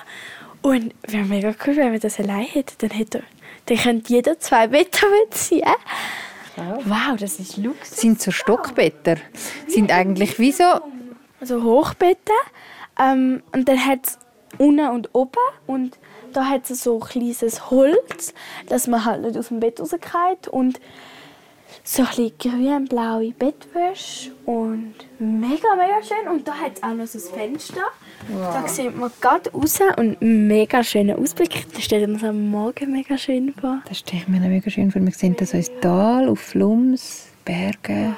Und 0.62 0.94
wäre 1.06 1.24
mega 1.24 1.54
cool, 1.66 1.76
wenn 1.76 1.92
wir 1.92 2.00
das 2.00 2.18
allein 2.18 2.44
hätten. 2.44 2.74
Dann, 2.78 2.90
hätte, 2.90 3.22
dann 3.66 3.76
könnte 3.76 4.12
jeder 4.12 4.38
zwei 4.38 4.68
Betten 4.68 5.08
mitziehen. 5.20 5.68
Wow, 6.56 7.16
das 7.18 7.38
ist 7.40 7.56
Luxus. 7.56 7.96
Sind 7.96 8.20
so 8.20 8.30
Stockbetter. 8.30 9.16
Sind 9.66 9.90
eigentlich 9.90 10.38
wie 10.38 10.52
so. 10.52 10.64
Also 11.40 11.62
Hochbetten. 11.62 12.34
Ähm, 13.00 13.42
und 13.52 13.68
dann 13.68 13.84
hat 13.84 14.06
es 14.06 14.18
unten 14.58 14.88
und 14.88 15.10
oben. 15.14 15.32
Und 15.66 15.98
da 16.32 16.46
hat 16.46 16.70
es 16.70 16.84
so 16.84 17.00
ein 17.00 17.08
kleines 17.08 17.70
Holz, 17.70 18.34
dass 18.68 18.86
man 18.86 19.04
halt 19.04 19.22
nicht 19.22 19.36
aus 19.36 19.48
dem 19.48 19.60
Bett 19.60 19.80
rauskommt. 19.80 20.48
Und 20.48 20.80
so 21.84 22.02
ein 22.02 22.08
bisschen 22.08 22.32
grün-blaue 22.38 23.32
Bettwäsche. 23.32 24.30
Und 24.46 24.94
mega, 25.18 25.74
mega 25.76 26.02
schön. 26.02 26.28
Und 26.32 26.46
da 26.46 26.54
hat 26.54 26.72
es 26.76 26.82
auch 26.82 26.94
noch 26.94 27.06
so 27.06 27.18
ein 27.18 27.34
Fenster. 27.34 27.82
Da 28.28 28.68
sieht 28.68 28.96
man 28.96 29.10
gerade 29.20 29.50
raus 29.50 29.80
und 29.96 30.20
einen 30.20 30.46
mega 30.46 30.84
schönen 30.84 31.16
Ausblick. 31.16 31.66
Das 31.74 31.82
stellt 31.84 32.08
uns 32.08 32.22
am 32.22 32.50
Morgen 32.50 32.92
mega 32.92 33.18
schön 33.18 33.52
vor. 33.60 33.82
Das 33.88 33.98
stelle 33.98 34.22
ich 34.22 34.28
mir 34.28 34.40
noch 34.40 34.48
mega 34.48 34.70
schön 34.70 34.90
vor. 34.90 35.02
Wir 35.02 35.12
sehen 35.12 35.36
das 35.36 35.52
ins 35.54 35.70
Tal, 35.80 36.28
auf 36.28 36.40
Flums, 36.40 37.28
Berge. 37.44 38.16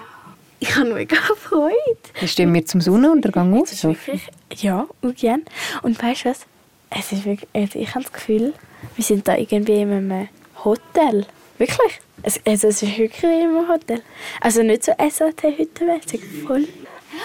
Ich 0.61 0.77
habe 0.77 0.95
mega 0.95 1.17
Freude. 1.37 1.75
Dann 2.19 2.29
stehen 2.29 2.53
wir 2.53 2.65
zum 2.67 2.81
Sonnenuntergang 2.81 3.61
auf. 3.61 3.69
So. 3.69 3.89
Wirklich? 3.89 4.29
Ja, 4.57 4.87
und 5.03 5.17
gern. 5.17 5.43
Und 5.83 6.03
weißt 6.03 6.25
du 6.25 6.31
was? 6.31 6.47
Es 6.91 7.13
ist 7.13 7.25
wirklich, 7.25 7.49
also 7.53 7.79
ich 7.79 7.95
habe 7.95 8.05
das 8.05 8.13
Gefühl, 8.13 8.55
wir 8.95 9.05
sind 9.05 9.27
da 9.27 9.37
irgendwie 9.37 9.81
in 9.81 9.91
einem 9.91 10.29
Hotel. 10.65 11.27
Wirklich? 11.59 12.01
Es, 12.23 12.41
also 12.47 12.69
es 12.69 12.83
ist 12.83 12.99
wirklich 12.99 13.23
in 13.23 13.31
einem 13.31 13.69
Hotel. 13.69 14.03
Also 14.41 14.63
nicht 14.63 14.85
so 14.85 14.93
SAT-Hüttenmäßig. 14.93 16.21
Voll. 16.47 16.67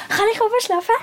Kann 0.10 0.26
ich 0.34 0.42
oben 0.42 0.62
schlafen? 0.62 0.96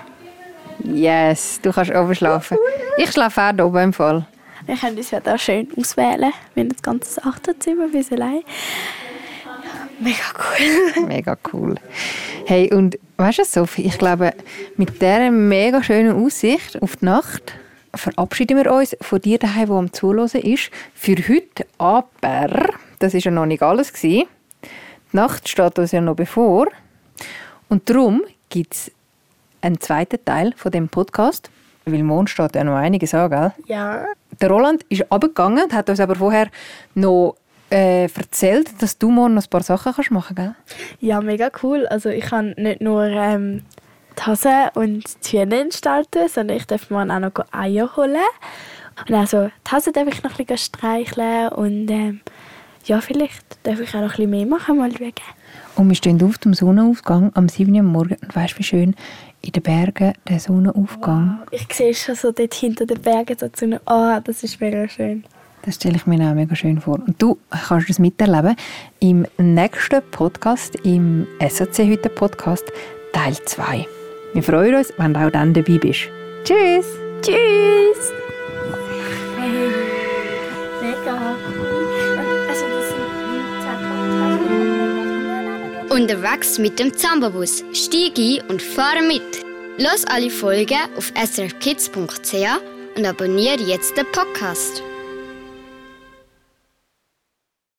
Yes, 0.84 1.58
du 1.62 1.72
kannst 1.72 1.90
oben 1.92 2.14
schlafen. 2.14 2.58
Ich 2.98 3.12
schlafe 3.12 3.42
auch 3.42 3.66
oben 3.66 3.85
im 3.85 3.92
Fall. 3.92 4.27
Wir 4.64 4.77
können 4.77 4.96
uns 4.96 5.10
ja 5.10 5.20
da 5.20 5.37
schön 5.37 5.68
auswählen. 5.77 6.33
Wir 6.54 6.62
haben 6.62 6.70
das 6.70 6.83
ganze 6.83 7.22
Achterzimmer 7.24 7.88
bis 7.88 8.10
allein. 8.10 8.42
Mega 10.00 10.16
cool. 10.38 11.06
Mega 11.06 11.37
cool. 11.52 11.74
Hey, 12.46 12.72
und 12.72 12.98
weißt 13.16 13.40
du, 13.40 13.44
Sophie, 13.44 13.87
ich 13.87 13.98
glaube, 13.98 14.33
mit 14.77 14.94
dieser 15.00 15.31
mega 15.31 15.83
schönen 15.83 16.24
Aussicht 16.24 16.81
auf 16.83 16.96
die 16.96 17.04
Nacht 17.04 17.54
verabschieden 17.94 18.56
wir 18.56 18.72
uns 18.72 18.96
von 19.00 19.20
dir 19.20 19.38
daheim, 19.38 19.68
wo 19.68 19.79
am 19.79 19.92
Zuhören 19.92 20.40
ist, 20.42 20.70
für 20.94 21.16
heute. 21.16 21.66
Aber 21.79 22.70
das 22.99 23.15
ist 23.15 23.25
ja 23.25 23.31
noch 23.31 23.47
nicht 23.47 23.63
alles 23.63 23.92
gewesen. 23.92 24.27
Die 25.13 25.17
Nacht 25.17 25.49
steht 25.49 25.79
uns 25.79 25.92
ja 25.92 26.01
noch 26.01 26.17
bevor. 26.17 26.69
Und 27.69 27.88
darum 27.88 28.23
gibt 28.49 28.75
es 28.75 28.92
einen 29.61 29.81
zweiten 29.81 30.25
Teil 30.25 30.53
von 30.57 30.71
dem 30.73 30.88
Podcast. 30.88 31.51
Weil 31.85 32.03
morgen 32.03 32.27
steht 32.27 32.57
ja 32.57 32.65
noch 32.65 32.75
einiges 32.75 33.15
an, 33.15 33.31
gell? 33.31 33.53
Ja. 33.67 34.05
Der 34.40 34.51
Roland 34.51 34.83
ist 34.88 35.05
runtergegangen, 35.11 35.73
hat 35.73 35.88
uns 35.88 36.01
aber 36.01 36.17
vorher 36.17 36.49
noch 36.94 37.37
äh, 37.71 38.05
erzählt, 38.05 38.83
dass 38.83 38.99
du 38.99 39.11
morgen 39.11 39.35
noch 39.35 39.44
ein 39.44 39.51
paar 39.51 39.63
Sachen 39.63 39.92
kannst 39.92 40.11
machen 40.11 40.35
kannst, 40.35 40.55
gell? 40.99 41.09
Ja, 41.09 41.21
mega 41.21 41.49
cool. 41.63 41.87
Also 41.87 42.09
ich 42.09 42.25
kann 42.25 42.55
nicht 42.57 42.81
nur 42.81 43.05
ähm, 43.05 43.63
die 44.19 44.27
Hose 44.27 44.71
und 44.75 45.05
die 45.27 45.38
Hühner 45.38 45.42
in 45.42 45.51
den 45.51 45.73
Stall 45.73 46.05
tun, 46.07 46.29
sondern 46.29 46.57
ich 46.57 46.67
darf 46.67 46.90
morgen 46.90 47.11
auch 47.11 47.21
noch 47.21 47.33
Eier 47.53 47.97
holen. 47.97 48.17
Und 49.07 49.15
also 49.15 49.51
die 49.67 49.77
Hose 49.77 49.92
darf 49.92 50.09
ich 50.09 50.23
noch 50.23 50.38
ein 50.38 50.44
bisschen 50.44 50.59
streicheln 50.59 51.49
und 51.51 51.88
ähm, 51.90 52.21
ja, 52.87 53.00
vielleicht 53.00 53.58
darf 53.64 53.80
ich 53.80 53.90
auch 53.90 54.00
noch 54.00 54.02
ein 54.02 54.08
bisschen 54.08 54.30
mehr 54.30 54.46
machen, 54.46 54.78
mal 54.78 54.90
schauen. 54.96 55.12
Und 55.76 55.88
wir 55.88 55.96
stehen 55.96 56.22
auf 56.22 56.38
dem 56.38 56.54
Sonnenaufgang 56.54 57.32
am 57.34 57.48
7. 57.48 57.74
Uhr 57.74 57.82
morgen 57.82 58.16
und 58.22 58.34
weißt 58.34 58.54
du, 58.54 58.58
wie 58.58 58.62
schön 58.62 58.94
in 59.42 59.52
den 59.52 59.62
Bergen 59.62 60.14
der 60.28 60.40
Sonnenaufgang. 60.40 61.40
Ich 61.50 61.66
sehe 61.72 61.94
schon 61.94 62.14
so 62.14 62.32
dort 62.32 62.54
hinter 62.54 62.87
den 62.87 63.00
Bergen 63.00 63.37
so 63.38 63.48
zu 63.48 63.80
Oh, 63.87 64.18
das 64.22 64.42
ist 64.42 64.60
mega 64.60 64.88
schön. 64.88 65.24
Das 65.62 65.74
stelle 65.74 65.96
ich 65.96 66.06
mir 66.06 66.20
auch 66.28 66.34
mega 66.34 66.54
schön 66.54 66.80
vor. 66.80 67.00
Und 67.06 67.20
du 67.20 67.38
kannst 67.50 67.90
das 67.90 67.98
miterleben 67.98 68.54
im 69.00 69.26
nächsten 69.37 70.00
Podcast, 70.12 70.76
im 70.84 71.26
SAC 71.40 71.78
heute 71.90 72.08
Podcast, 72.08 72.64
Teil 73.12 73.34
2. 73.34 73.87
Wir 74.32 74.42
freuen 74.42 74.76
uns, 74.76 74.92
wenn 74.96 75.12
du 75.12 75.26
auch 75.26 75.30
dann 75.30 75.52
dabei 75.52 75.78
bist. 75.78 76.08
Tschüss! 76.44 76.87
Tschüss! 77.22 78.25
Unterwegs 85.90 86.58
mit 86.58 86.78
dem 86.80 86.92
Zambobus. 86.92 87.62
Steig 87.72 88.18
ein 88.18 88.40
und 88.48 88.60
fahre 88.60 89.02
mit. 89.02 89.22
Los 89.78 90.04
alle 90.06 90.30
Folgen 90.30 90.78
auf 90.96 91.12
srfkids.ch 91.16 92.34
und 92.96 93.06
abonniere 93.06 93.62
jetzt 93.62 93.96
den 93.96 94.06
Podcast. 94.10 94.82